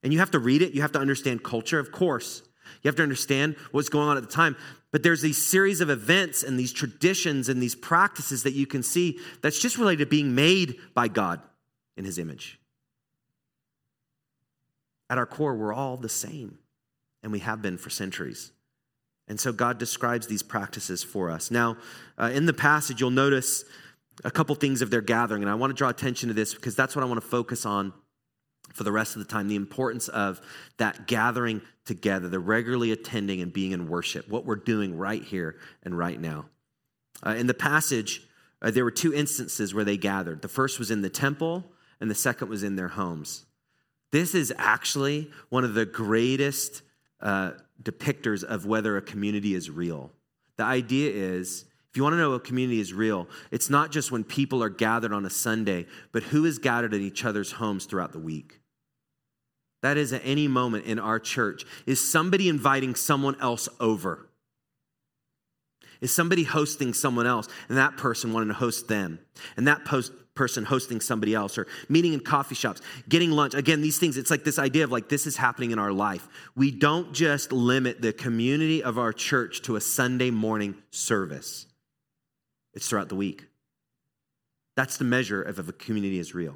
[0.02, 2.42] And you have to read it, you have to understand culture, of course.
[2.82, 4.56] You have to understand what's going on at the time.
[4.92, 8.82] But there's these series of events and these traditions and these practices that you can
[8.82, 11.42] see that's just related to being made by God
[11.98, 12.60] in His image.
[15.10, 16.58] At our core, we're all the same,
[17.22, 18.52] and we have been for centuries.
[19.28, 21.52] And so God describes these practices for us.
[21.52, 21.78] Now,
[22.18, 23.64] uh, in the passage, you'll notice
[24.24, 26.76] a couple things of their gathering, and I want to draw attention to this because
[26.76, 27.94] that's what I want to focus on
[28.74, 30.42] for the rest of the time the importance of
[30.78, 35.58] that gathering together, the regularly attending and being in worship, what we're doing right here
[35.84, 36.46] and right now.
[37.26, 38.28] Uh, in the passage,
[38.62, 40.42] uh, there were two instances where they gathered.
[40.42, 41.66] The first was in the temple,
[42.02, 43.46] and the second was in their homes.
[44.12, 46.82] This is actually one of the greatest
[47.22, 50.12] uh, depictors of whether a community is real.
[50.58, 54.12] The idea is if you want to know a community is real, it's not just
[54.12, 57.86] when people are gathered on a Sunday, but who is gathered in each other's homes
[57.86, 58.60] throughout the week.
[59.82, 61.66] That is at any moment in our church.
[61.86, 64.28] Is somebody inviting someone else over?
[66.02, 69.20] is somebody hosting someone else and that person wanting to host them
[69.56, 73.54] and that post person hosting somebody else or meeting in coffee shops getting lunch.
[73.54, 76.28] Again these things it's like this idea of like this is happening in our life.
[76.56, 81.66] We don't just limit the community of our church to a sunday morning service.
[82.74, 83.46] It's throughout the week.
[84.78, 86.56] That's the measure of if a community is real.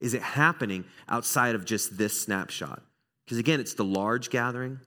[0.00, 2.82] Is it happening outside of just this snapshot?
[3.24, 4.80] Because again it's the large gathering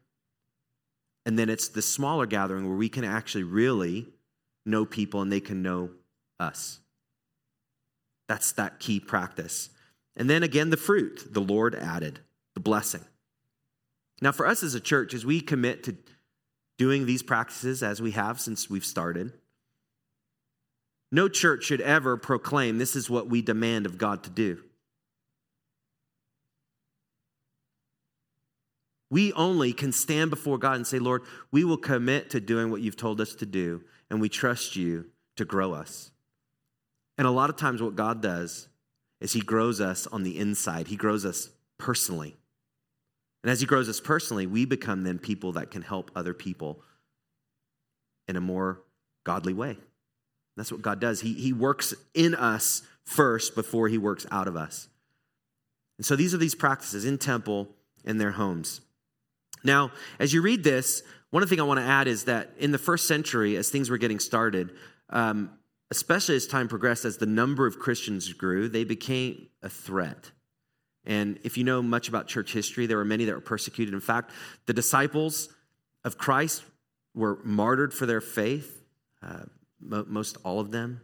[1.26, 4.08] and then it's the smaller gathering where we can actually really
[4.66, 5.92] know people and they can know
[6.40, 6.80] us.
[8.30, 9.72] That's that key practice.
[10.16, 12.20] And then again, the fruit the Lord added,
[12.54, 13.04] the blessing.
[14.22, 15.98] Now, for us as a church, as we commit to
[16.78, 19.34] doing these practices as we have since we've started,
[21.12, 24.62] no church should ever proclaim this is what we demand of God to do.
[29.10, 32.82] We only can stand before God and say, Lord, we will commit to doing what
[32.82, 36.12] you've told us to do, and we trust you to grow us.
[37.20, 38.70] And a lot of times, what God does
[39.20, 42.38] is He grows us on the inside, He grows us personally.
[43.44, 46.82] And as He grows us personally, we become then people that can help other people
[48.30, 48.84] in a more
[49.26, 49.78] godly way.
[50.56, 51.20] That's what God does.
[51.20, 54.88] He, he works in us first before He works out of us.
[55.98, 57.68] And so these are these practices in temple,
[58.06, 58.80] in their homes.
[59.62, 62.78] Now, as you read this, one thing I want to add is that in the
[62.78, 64.72] first century, as things were getting started,
[65.10, 65.59] um,
[65.92, 70.32] especially as time progressed, as the number of Christians grew, they became a threat.
[71.06, 73.94] And if you know much about church history, there were many that were persecuted.
[73.94, 74.32] In fact,
[74.66, 75.50] the disciples
[76.04, 76.64] of Christ
[77.16, 78.84] were martyred for their faith,
[79.22, 79.44] uh,
[79.80, 81.02] most all of them,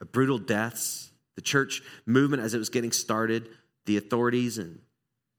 [0.00, 1.10] uh, brutal deaths.
[1.34, 3.48] The church movement, as it was getting started,
[3.86, 4.80] the authorities and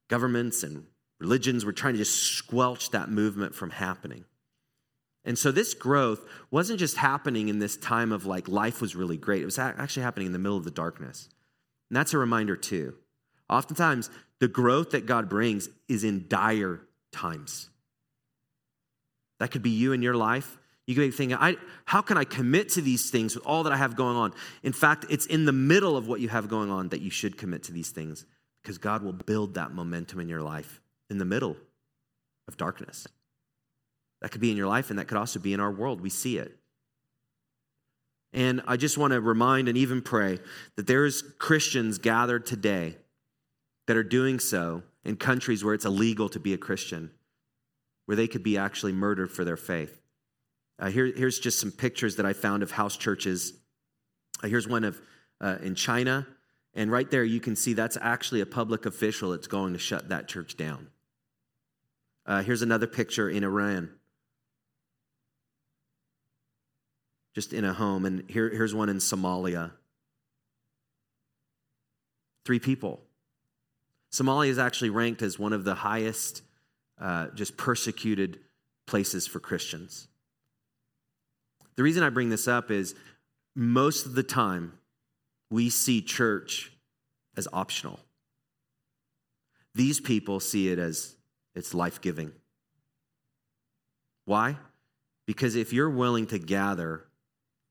[0.08, 0.86] governments and
[1.20, 4.24] Religions were trying to just squelch that movement from happening.
[5.26, 9.18] And so this growth wasn't just happening in this time of like life was really
[9.18, 9.42] great.
[9.42, 11.30] It was actually happening in the middle of the darkness.
[11.90, 12.96] And that's a reminder too.
[13.50, 17.70] Oftentimes, the growth that God brings is in dire times.
[19.40, 20.58] That could be you in your life.
[20.86, 23.74] You could be thinking, I, how can I commit to these things with all that
[23.74, 24.34] I have going on?
[24.64, 27.38] In fact, it's in the middle of what you have going on that you should
[27.38, 28.26] commit to these things
[28.62, 31.58] because God will build that momentum in your life in the middle
[32.48, 33.08] of darkness.
[34.22, 36.02] That could be in your life, and that could also be in our world.
[36.02, 36.58] We see it.
[38.34, 40.40] And I just want to remind and even pray
[40.76, 42.98] that there's Christians gathered today
[43.88, 47.12] that are doing so in countries where it's illegal to be a Christian,
[48.06, 50.00] where they could be actually murdered for their faith.
[50.78, 53.54] Uh, here, here's just some pictures that I found of house churches.
[54.44, 55.02] Uh, here's one of
[55.42, 56.28] uh, in China,
[56.74, 60.10] and right there you can see that's actually a public official that's going to shut
[60.10, 60.88] that church down.
[62.26, 63.90] Uh, here's another picture in Iran.
[67.40, 68.06] Just in a home.
[68.06, 69.72] And here, here's one in Somalia.
[72.44, 73.00] Three people.
[74.12, 76.42] Somalia is actually ranked as one of the highest,
[77.00, 78.42] uh, just persecuted
[78.88, 80.10] places for Christians.
[81.78, 82.94] The reason I bring this up is
[83.56, 84.74] most of the time
[85.50, 86.74] we see church
[87.38, 88.02] as optional.
[89.74, 91.16] These people see it as
[91.56, 92.34] it's life giving.
[94.26, 94.58] Why?
[95.26, 97.06] Because if you're willing to gather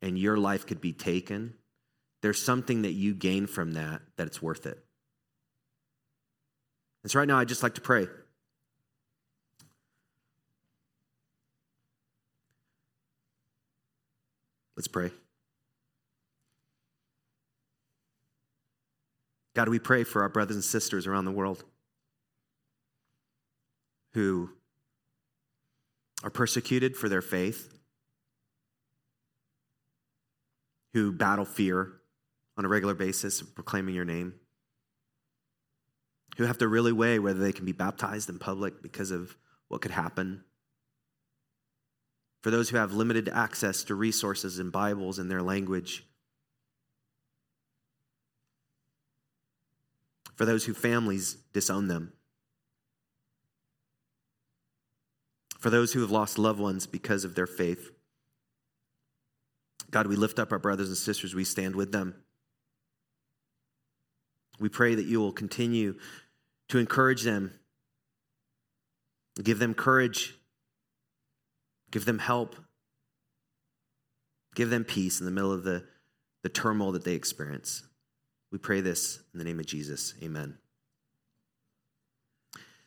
[0.02, 1.54] and your life could be taken,
[2.22, 4.84] there's something that you gain from that that it's worth it.
[7.02, 8.06] And so right now, I'd just like to pray.
[14.76, 15.10] Let's pray.
[19.54, 21.64] God, we pray for our brothers and sisters around the world
[24.12, 24.50] who
[26.22, 27.77] are persecuted for their faith,
[30.92, 31.92] who battle fear
[32.56, 34.34] on a regular basis, proclaiming your name,
[36.36, 39.36] who have to really weigh whether they can be baptized in public because of
[39.68, 40.44] what could happen.
[42.42, 46.04] For those who have limited access to resources and Bibles in their language.
[50.36, 52.12] For those whose families disown them.
[55.58, 57.90] for those who have lost loved ones because of their faith.
[59.90, 62.14] God, we lift up our brothers and sisters, we stand with them.
[64.60, 65.94] We pray that you will continue
[66.68, 67.52] to encourage them,
[69.42, 70.34] give them courage,
[71.90, 72.56] give them help,
[74.54, 75.84] give them peace in the middle of the,
[76.42, 77.82] the turmoil that they experience.
[78.50, 80.14] We pray this in the name of Jesus.
[80.22, 80.58] Amen.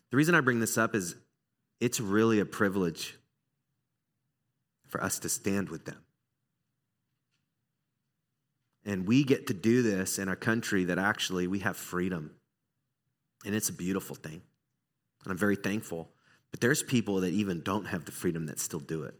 [0.10, 1.16] The reason I bring this up is
[1.80, 3.18] it's really a privilege
[4.88, 6.04] for us to stand with them.
[8.86, 12.32] And we get to do this in a country that actually we have freedom.
[13.46, 14.42] And it's a beautiful thing.
[15.24, 16.10] And I'm very thankful.
[16.52, 19.16] But there's people that even don't have the freedom that still do it.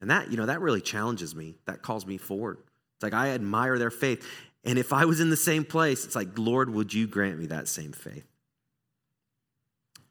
[0.00, 1.56] And that, you know, that really challenges me.
[1.66, 2.58] That calls me forward.
[2.96, 4.26] It's like I admire their faith.
[4.64, 7.46] And if I was in the same place, it's like, Lord, would you grant me
[7.46, 8.26] that same faith?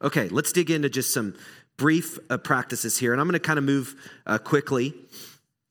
[0.01, 1.35] Okay, let's dig into just some
[1.77, 3.11] brief uh, practices here.
[3.11, 4.93] And I'm going to kind of move uh, quickly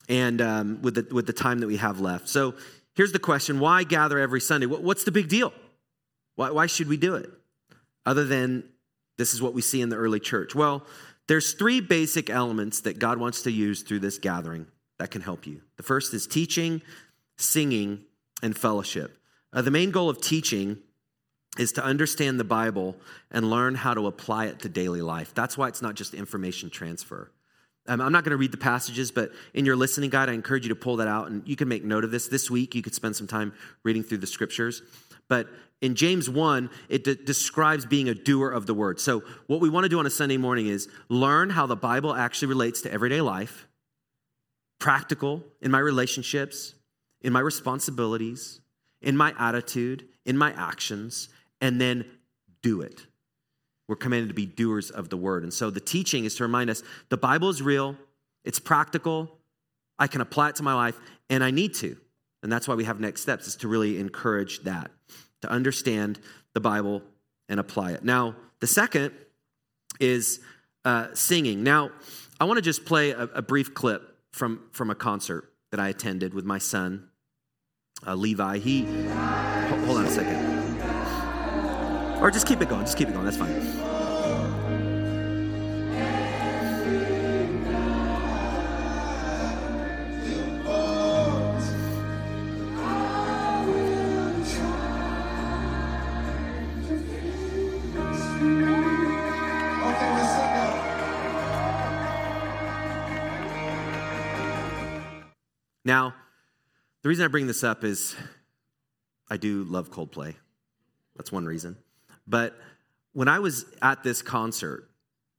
[0.09, 2.29] and um, with, the, with the time that we have left.
[2.29, 2.55] So
[2.95, 4.67] here's the question why gather every Sunday?
[4.67, 5.53] What's the big deal?
[6.37, 7.31] Why, why should we do it?
[8.07, 8.65] Other than
[9.19, 10.55] this is what we see in the early church.
[10.55, 10.87] Well,
[11.29, 14.67] there's three basic elements that God wants to use through this gathering
[14.99, 15.61] that can help you.
[15.77, 16.83] The first is teaching,
[17.39, 18.05] singing,
[18.43, 19.17] and fellowship.
[19.53, 20.79] Uh, the main goal of teaching
[21.59, 22.97] is to understand the Bible
[23.31, 25.35] and learn how to apply it to daily life.
[25.35, 27.31] That's why it's not just information transfer.
[27.91, 30.63] Um, I'm not going to read the passages, but in your listening guide, I encourage
[30.63, 32.29] you to pull that out and you can make note of this.
[32.29, 34.81] This week, you could spend some time reading through the scriptures.
[35.29, 35.49] But
[35.81, 39.01] in James 1, it de- describes being a doer of the word.
[39.01, 42.15] So, what we want to do on a Sunday morning is learn how the Bible
[42.15, 43.67] actually relates to everyday life,
[44.79, 46.75] practical in my relationships,
[47.23, 48.61] in my responsibilities,
[49.03, 51.29] in my attitude, in my actions,
[51.61, 52.05] and then
[52.63, 53.07] do it.
[53.91, 55.43] We're commanded to be doers of the word.
[55.43, 57.97] And so the teaching is to remind us the Bible is real,
[58.45, 59.29] it's practical,
[59.99, 60.97] I can apply it to my life,
[61.29, 61.97] and I need to.
[62.45, 64.93] And that's why we have next steps, is to really encourage that,
[65.43, 66.21] to understand
[66.55, 67.03] the Bible
[67.49, 68.05] and apply it.
[68.05, 69.13] Now, the second
[69.99, 70.39] is
[70.85, 71.65] uh, singing.
[71.65, 71.91] Now,
[72.39, 75.89] I want to just play a, a, brief clip from, from a concert that I
[75.89, 77.09] attended with my son,
[78.07, 78.59] uh, Levi.
[78.59, 80.60] He, hold on a second.
[82.21, 82.85] Or just keep it going.
[82.85, 83.25] Just keep it going.
[83.25, 83.91] That's fine.
[105.83, 106.15] Now,
[107.03, 108.15] the reason I bring this up is
[109.29, 110.35] I do love Coldplay.
[111.17, 111.77] That's one reason.
[112.31, 112.57] But
[113.13, 114.89] when I was at this concert,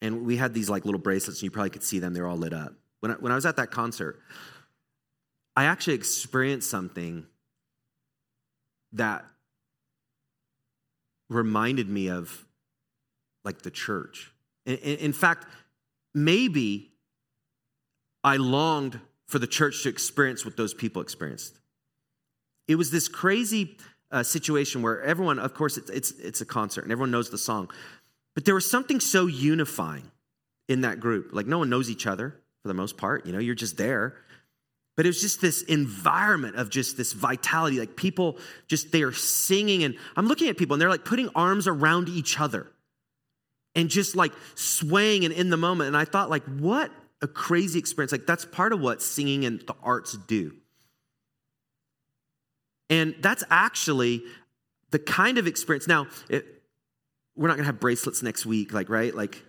[0.01, 2.38] and we had these like little bracelets, and you probably could see them, they're all
[2.38, 2.73] lit up.
[2.99, 4.19] When I, when I was at that concert,
[5.56, 7.25] I actually experienced something
[8.93, 9.25] that
[11.30, 12.45] reminded me of
[13.45, 14.34] like the church.
[14.65, 15.47] In, in fact,
[16.13, 16.91] maybe
[18.23, 21.58] I longed for the church to experience what those people experienced.
[22.67, 23.77] It was this crazy
[24.12, 27.38] uh, situation where everyone, of course, it's, it's, it's a concert and everyone knows the
[27.38, 27.69] song,
[28.36, 30.12] but there was something so unifying
[30.67, 31.30] in that group.
[31.34, 34.15] Like no one knows each other for the most part, you know, you're just there.
[34.97, 37.80] But it was just this environment of just this vitality.
[37.80, 39.84] Like people just, they are singing.
[39.84, 42.67] And I'm looking at people and they're like putting arms around each other
[43.74, 45.88] and just like swaying and in the moment.
[45.88, 48.12] And I thought, like, what a crazy experience.
[48.12, 50.54] Like, that's part of what singing and the arts do.
[52.91, 54.21] And that's actually
[54.91, 55.88] the kind of experience.
[55.88, 56.45] Now, it,
[57.36, 59.15] we're not going to have bracelets next week, like, right?
[59.15, 59.41] Like,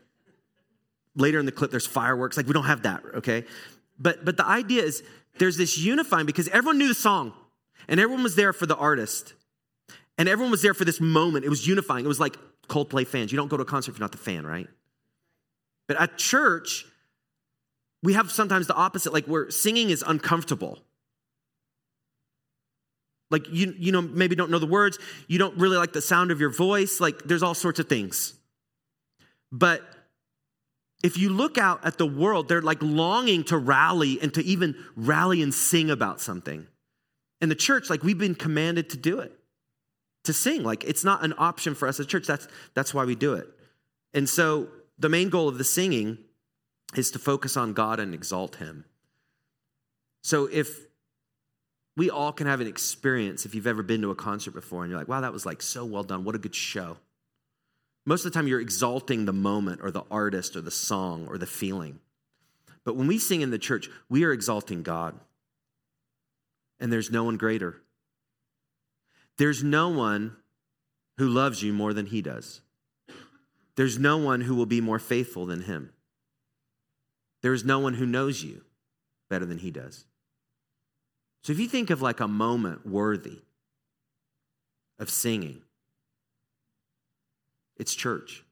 [1.16, 2.37] later in the clip, there's fireworks.
[2.37, 3.44] Like, we don't have that, okay?
[3.98, 5.02] But, but the idea is
[5.38, 7.33] there's this unifying because everyone knew the song
[7.88, 9.35] and everyone was there for the artist.
[10.16, 11.44] And everyone was there for this moment.
[11.44, 12.05] It was unifying.
[12.05, 12.37] It was like
[12.68, 13.33] Coldplay fans.
[13.33, 14.68] You don't go to a concert if you're not the fan, right?
[15.88, 16.87] But at church,
[18.05, 20.78] we have sometimes the opposite, like where singing is uncomfortable.
[23.33, 26.31] Like you, you know, maybe don't know the words, you don't really like the sound
[26.31, 28.35] of your voice, like there's all sorts of things.
[29.51, 29.83] But
[31.03, 34.77] if you look out at the world, they're like longing to rally and to even
[34.95, 36.66] rally and sing about something.
[37.40, 39.33] And the church, like we've been commanded to do it,
[40.25, 40.62] to sing.
[40.62, 42.27] Like it's not an option for us as a church.
[42.27, 43.49] That's that's why we do it.
[44.14, 44.68] And so
[44.99, 46.18] the main goal of the singing
[46.95, 48.85] is to focus on God and exalt Him.
[50.23, 50.87] So if
[51.96, 54.90] we all can have an experience if you've ever been to a concert before and
[54.90, 56.24] you're like, wow, that was like so well done.
[56.24, 56.96] What a good show.
[58.05, 61.38] Most of the time, you're exalting the moment or the artist or the song or
[61.38, 62.00] the feeling.
[62.84, 65.14] But when we sing in the church, we are exalting God.
[66.80, 67.80] And there's no one greater.
[69.38, 70.36] There's no one
[71.18, 72.61] who loves you more than he does.
[73.76, 75.93] There's no one who will be more faithful than him.
[77.43, 78.64] There is no one who knows you
[79.30, 80.07] better than he does.
[81.43, 83.38] So if you think of like a moment worthy
[84.99, 85.62] of singing,
[87.76, 88.45] it's church.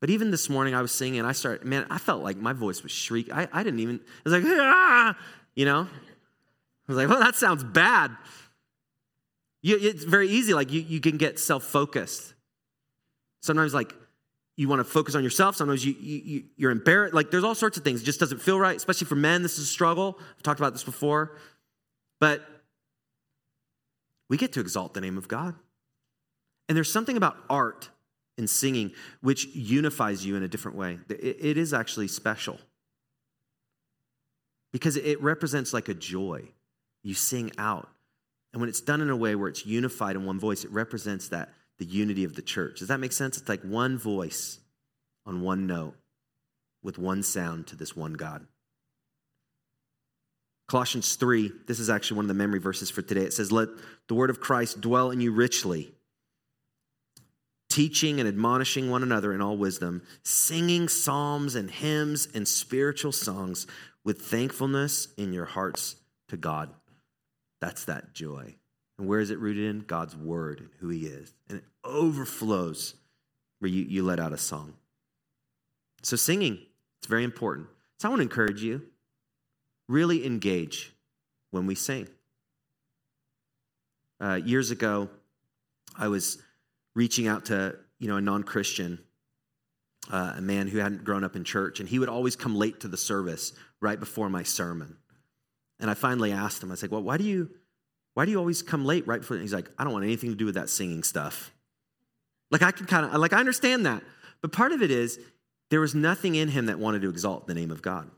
[0.00, 2.82] But even this morning, I was singing, I started, man, I felt like my voice
[2.82, 3.32] was shriek.
[3.32, 5.16] I, I didn't even, I was like, ah,
[5.54, 5.80] you know?
[5.80, 8.12] I was like, well, that sounds bad.
[9.62, 12.34] You, it's very easy, like, you, you can get self focused.
[13.40, 13.94] Sometimes, like,
[14.56, 15.56] you want to focus on yourself.
[15.56, 17.14] Sometimes you, you, you're embarrassed.
[17.14, 18.02] Like, there's all sorts of things.
[18.02, 19.42] It just doesn't feel right, especially for men.
[19.42, 20.18] This is a struggle.
[20.36, 21.36] I've talked about this before.
[22.20, 22.42] But
[24.30, 25.54] we get to exalt the name of God.
[26.68, 27.90] And there's something about art
[28.38, 30.98] and singing which unifies you in a different way.
[31.08, 32.58] it is actually special
[34.72, 36.42] because it represents like a joy.
[37.02, 37.88] You sing out.
[38.52, 41.28] And when it's done in a way where it's unified in one voice, it represents
[41.28, 42.78] that the unity of the church.
[42.78, 43.36] Does that make sense?
[43.36, 44.58] It's like one voice
[45.24, 45.94] on one note
[46.82, 48.46] with one sound to this one God.
[50.68, 53.22] Colossians 3, this is actually one of the memory verses for today.
[53.22, 53.68] It says, Let
[54.08, 55.92] the word of Christ dwell in you richly,
[57.68, 63.66] teaching and admonishing one another in all wisdom, singing psalms and hymns and spiritual songs
[64.04, 65.96] with thankfulness in your hearts
[66.28, 66.70] to God.
[67.60, 68.56] That's that joy.
[68.98, 69.80] And where is it rooted in?
[69.80, 71.34] God's word and who he is.
[71.48, 72.94] And it overflows
[73.58, 74.74] where you, you let out a song.
[76.02, 76.58] So, singing,
[76.98, 77.68] it's very important.
[77.98, 78.82] So, I want to encourage you
[79.88, 80.92] really engage
[81.50, 82.08] when we sing.
[84.20, 85.08] Uh, years ago,
[85.98, 86.38] I was
[86.94, 88.98] reaching out to you know a non-Christian,
[90.10, 92.80] uh, a man who hadn't grown up in church, and he would always come late
[92.80, 94.96] to the service right before my sermon.
[95.78, 97.50] And I finally asked him, I said, "Well, why do you
[98.16, 100.36] why do you always come late right before?" he's like, "I don't want anything to
[100.36, 101.52] do with that singing stuff."
[102.50, 104.02] Like I can kind of like I understand that,
[104.40, 105.20] but part of it is
[105.70, 108.10] there was nothing in him that wanted to exalt the name of God.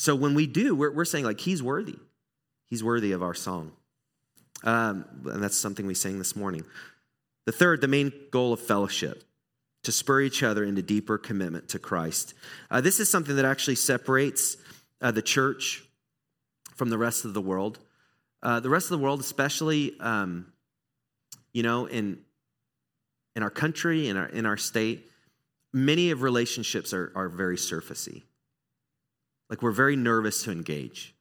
[0.00, 1.98] So when we do, we're, we're saying, like, He's worthy.
[2.64, 3.72] He's worthy of our song.
[4.64, 6.64] Um, and that's something we sang this morning.
[7.44, 9.24] The third, the main goal of fellowship,
[9.82, 12.32] to spur each other into deeper commitment to Christ.
[12.70, 14.56] Uh, this is something that actually separates
[15.02, 15.84] uh, the church
[16.74, 17.78] from the rest of the world.
[18.42, 20.52] Uh, the rest of the world, especially, um,
[21.52, 22.18] you know, in
[23.36, 25.10] in our country, in our in our state,
[25.72, 28.22] many of relationships are are very surfacey.
[29.48, 31.14] Like we're very nervous to engage.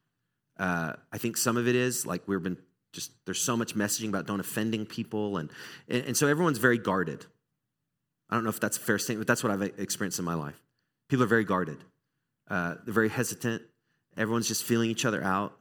[0.57, 2.57] Uh, I think some of it is like we've been
[2.93, 5.49] just there's so much messaging about don't offending people, and,
[5.88, 7.26] and and so everyone's very guarded.
[8.30, 10.36] I don't know if that's a fair statement, but that's what I've experienced in my
[10.36, 10.61] life.
[11.07, 11.84] People are very guarded.
[12.49, 13.63] Uh, they're very hesitant.
[14.15, 15.57] Everyone's just feeling each other out.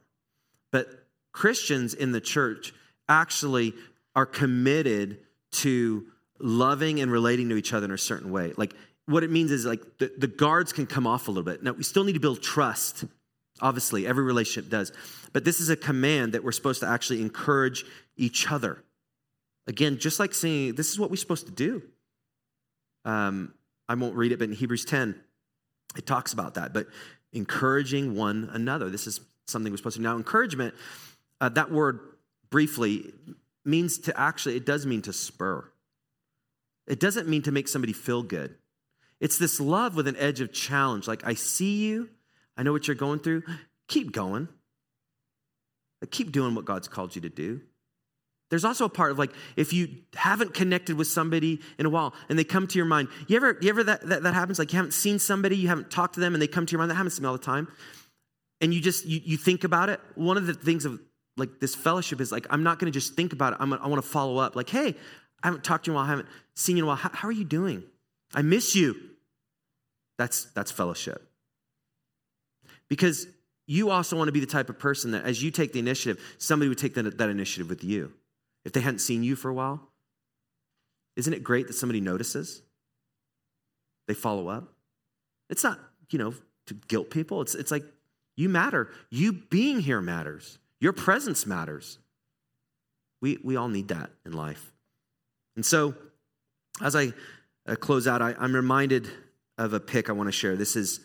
[0.71, 0.87] But
[1.31, 2.73] Christians in the church
[3.07, 3.73] actually
[4.15, 5.19] are committed
[5.51, 6.05] to
[6.39, 8.53] loving and relating to each other in a certain way.
[8.57, 8.73] Like
[9.05, 11.63] what it means is like the, the guards can come off a little bit.
[11.63, 13.05] Now, we still need to build trust.
[13.59, 14.91] Obviously, every relationship does.
[15.33, 18.83] But this is a command that we're supposed to actually encourage each other.
[19.67, 21.81] Again, just like saying, this is what we're supposed to do.
[23.03, 23.53] Um,
[23.87, 25.19] I won't read it, but in Hebrews 10,
[25.97, 26.73] it talks about that.
[26.73, 26.87] But
[27.33, 28.89] encouraging one another.
[28.89, 30.07] This is something we're supposed to do.
[30.07, 30.75] Now, encouragement,
[31.41, 31.99] uh, that word
[32.49, 33.13] briefly
[33.65, 35.69] means to actually, it does mean to spur.
[36.87, 38.55] It doesn't mean to make somebody feel good.
[39.19, 41.07] It's this love with an edge of challenge.
[41.07, 42.09] Like, I see you,
[42.57, 43.43] I know what you're going through.
[43.87, 44.47] Keep going.
[46.01, 47.61] Like, keep doing what God's called you to do.
[48.49, 52.15] There's also a part of like, if you haven't connected with somebody in a while
[52.29, 54.57] and they come to your mind, you ever, you ever that, that, that happens?
[54.57, 56.79] Like, you haven't seen somebody, you haven't talked to them, and they come to your
[56.79, 56.89] mind.
[56.89, 57.67] That happens to me all the time.
[58.61, 59.99] And you just, you, you think about it.
[60.15, 60.99] One of the things of
[61.39, 63.59] like this fellowship is like, I'm not going to just think about it.
[63.59, 64.55] I'm, I want to follow up.
[64.55, 64.95] Like, hey,
[65.41, 66.97] I haven't talked to you in a while, I haven't seen you in a while.
[66.97, 67.83] How, how are you doing?
[68.33, 68.95] I miss you.
[70.17, 71.25] That's, that's fellowship.
[72.89, 73.27] Because
[73.65, 76.21] you also want to be the type of person that as you take the initiative,
[76.37, 78.11] somebody would take that, that initiative with you.
[78.65, 79.79] If they hadn't seen you for a while,
[81.15, 82.61] isn't it great that somebody notices?
[84.07, 84.73] They follow up.
[85.49, 85.79] It's not,
[86.09, 86.33] you know,
[86.65, 87.41] to guilt people.
[87.41, 87.83] It's, it's like
[88.35, 88.89] you matter.
[89.09, 90.57] You being here matters.
[90.79, 91.99] Your presence matters.
[93.21, 94.71] We, we all need that in life.
[95.55, 95.93] And so,
[96.81, 97.11] as I
[97.67, 99.09] uh, close out, I, I'm reminded
[99.57, 100.55] of a pic I want to share.
[100.55, 101.01] This is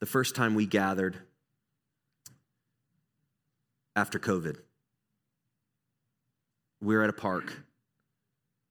[0.00, 1.16] the first time we gathered
[3.94, 4.56] after COVID.
[6.80, 7.56] We were at a park,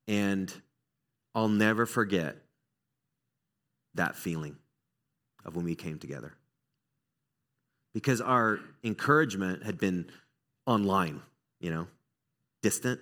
[0.08, 0.54] and
[1.36, 2.38] I'll never forget
[3.96, 4.58] that feeling
[5.46, 6.34] of when we came together.
[7.98, 10.12] Because our encouragement had been
[10.68, 11.20] online,
[11.60, 11.88] you know,
[12.62, 13.00] distant.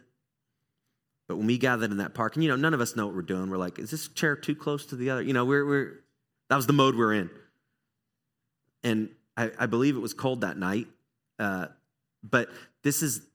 [1.27, 3.13] But when we gathered in that park, and you know, none of us know what
[3.13, 3.49] we're doing.
[3.49, 5.21] We're like, is this chair too close to the other?
[5.21, 5.99] You know, we're, we're
[6.49, 7.29] that was the mode we're in.
[8.85, 10.87] And I, I believe it was cold that night.
[11.37, 11.65] Uh,
[12.23, 12.47] but
[12.83, 13.27] this is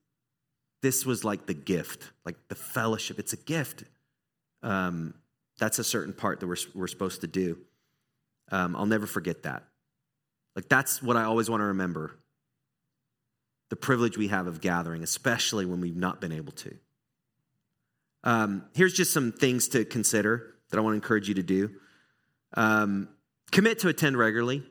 [0.81, 3.19] this was like the gift, like the fellowship.
[3.19, 3.85] It's a gift.
[4.63, 5.13] Um,
[5.59, 7.59] That's a certain part that we're, we're supposed to do.
[8.51, 9.65] Um, I'll never forget that.
[10.57, 12.17] Like, that's what I always want to remember
[13.71, 16.77] the privilege we have of gathering, especially when we've not been able to.
[18.25, 21.71] Um, here's just some things to consider that I want to encourage you to do.
[22.55, 23.09] Um,
[23.53, 24.63] commit to attend regularly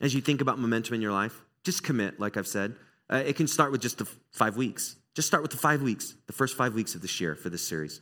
[0.00, 1.42] as you think about momentum in your life.
[1.64, 2.76] Just commit, like I've said.
[3.10, 4.96] Uh, it can start with just the five weeks.
[5.14, 7.66] Just start with the five weeks, the first five weeks of this year for this
[7.66, 8.00] series.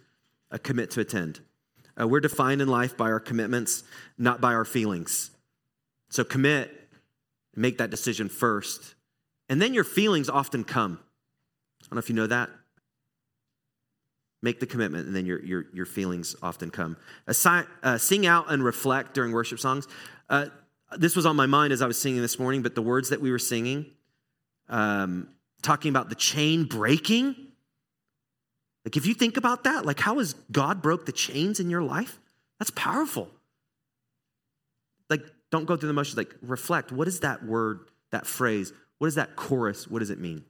[0.51, 1.41] A commit to attend.
[1.99, 3.85] Uh, we're defined in life by our commitments,
[4.19, 5.31] not by our feelings.
[6.15, 6.71] So commit,
[7.57, 8.95] make that decision first.
[9.49, 11.01] And then your feelings often come.
[11.83, 12.51] I don't know if you know that.
[14.41, 16.97] Make the commitment, and then your, your, your feelings often come.
[17.27, 19.89] Assi- uh, sing out and reflect during worship songs.
[20.31, 20.47] Uh,
[20.97, 23.21] this was on my mind as I was singing this morning, but the words that
[23.21, 23.87] we were singing,
[24.69, 25.27] um,
[25.63, 27.35] talking about the chain breaking,
[28.85, 31.83] like, if you think about that, like, how has God broke the chains in your
[31.83, 32.21] life?
[32.61, 33.33] That's powerful.
[35.11, 35.23] Like,
[35.55, 36.91] don't go through the motions, like, reflect.
[36.91, 38.73] What is that word, that phrase?
[38.99, 39.87] What is that chorus?
[39.87, 40.45] What does it mean?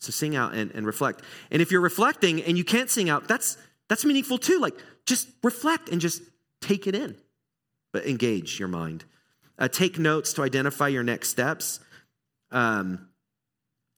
[0.00, 1.20] So sing out and, and reflect.
[1.50, 3.58] And if you're reflecting and you can't sing out, that's
[3.90, 4.58] that's meaningful too.
[4.58, 4.74] Like,
[5.04, 6.22] just reflect and just
[6.62, 7.14] take it in,
[7.92, 9.04] but engage your mind.
[9.58, 11.80] Uh, take notes to identify your next steps.
[12.50, 13.06] Um,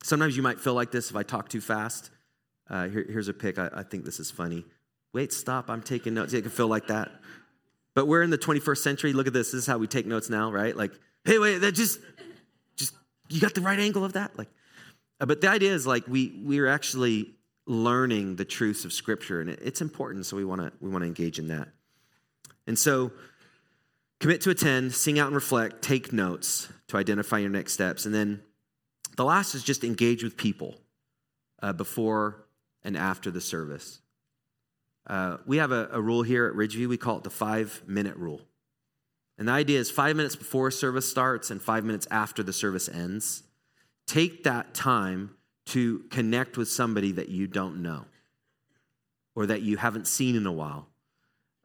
[0.03, 2.11] sometimes you might feel like this if I talk too fast.
[2.68, 3.57] Uh, here, here's a pic.
[3.57, 4.64] I, I, think this is funny.
[5.12, 5.70] Wait, stop.
[5.70, 6.32] I'm taking notes.
[6.32, 7.12] You can feel like that.
[7.95, 9.12] But we're in the 21st century.
[9.12, 9.53] Look at this.
[9.53, 10.76] This is how we take notes now, right?
[10.76, 10.93] Like,
[11.24, 11.99] hey, wait, that just,
[12.76, 12.95] just,
[13.28, 14.38] you got the right angle of that?
[14.38, 14.49] Like,
[15.20, 17.34] uh, but the idea is like we we're actually
[17.66, 20.26] learning the truths of Scripture, and it's important.
[20.26, 21.68] So we want to we want to engage in that.
[22.66, 23.12] And so,
[24.18, 28.14] commit to attend, sing out and reflect, take notes to identify your next steps, and
[28.14, 28.43] then
[29.16, 30.80] the last is just engage with people
[31.62, 32.47] uh, before
[32.82, 33.99] and after the service.
[35.07, 36.88] Uh, we have a, a, rule here at Ridgeview.
[36.88, 38.42] We call it the five minute rule.
[39.38, 42.88] And the idea is five minutes before service starts and five minutes after the service
[42.88, 43.42] ends.
[44.07, 45.36] Take that time
[45.66, 48.05] to connect with somebody that you don't know
[49.34, 50.88] or that you haven't seen in a while.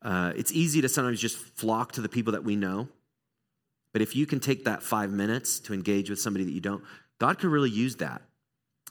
[0.02, 2.88] Uh, it's easy to sometimes just flock to the people that we know.
[3.92, 6.84] But if you can take that five minutes to engage with somebody that you don't,
[7.18, 8.22] God could really use that.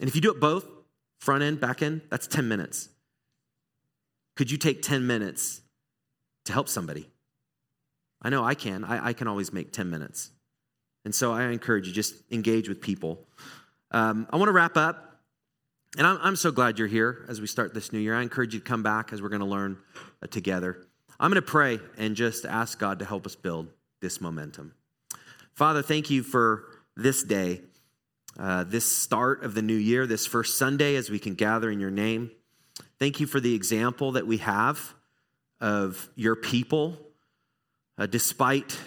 [0.00, 0.66] And if you do it both,
[1.18, 2.88] front end, back end, that's 10 minutes.
[4.36, 5.60] Could you take 10 minutes
[6.44, 7.08] to help somebody?
[8.22, 8.84] I know I can.
[8.84, 10.30] I, I can always make 10 minutes.
[11.04, 13.26] And so I encourage you, just engage with people.
[13.90, 15.20] Um, I want to wrap up,
[15.96, 18.16] and I'm, I'm, so glad you're here as we start this new year.
[18.16, 19.78] I encourage you to come back as we're going to learn
[20.22, 20.78] uh, together.
[21.20, 23.68] I'm going to pray and just ask God to help us build
[24.00, 24.74] this momentum.
[25.52, 26.64] Father, thank you for
[26.96, 27.60] this day
[28.38, 31.78] uh, this start of the new year, this first Sunday, as we can gather in
[31.78, 32.30] your name.
[32.98, 34.94] Thank you for the example that we have
[35.60, 36.96] of your people,
[37.98, 38.78] uh, despite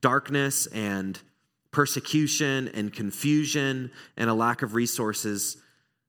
[0.00, 1.20] darkness and
[1.70, 5.56] persecution and confusion and a lack of resources.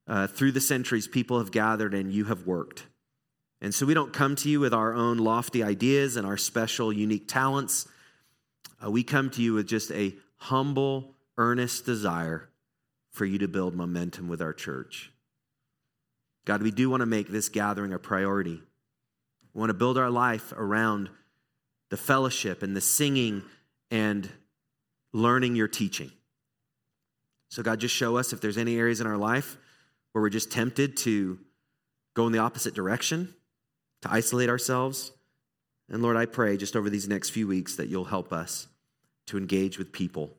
[0.08, 2.86] Uh, through the centuries, people have gathered and you have worked.
[3.62, 6.92] And so we don't come to you with our own lofty ideas and our special,
[6.92, 7.88] unique talents.
[8.84, 12.50] Uh, we come to you with just a humble, earnest desire
[13.12, 15.12] for you to build momentum with our church.
[16.50, 18.60] God, we do want to make this gathering a priority.
[19.54, 21.08] We want to build our life around
[21.92, 23.44] the fellowship and the singing
[23.92, 24.28] and
[25.14, 26.12] learning your teaching.
[27.50, 29.58] So, God, just show us if there's any areas in our life
[30.12, 31.38] where we're just tempted to
[32.16, 33.32] go in the opposite direction,
[34.02, 35.12] to isolate ourselves.
[35.88, 38.68] And Lord, I pray just over these next few weeks that you'll help us
[39.28, 40.32] to engage with people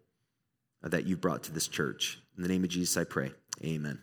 [0.82, 2.18] that you've brought to this church.
[2.36, 3.30] In the name of Jesus, I pray.
[3.62, 4.00] Amen.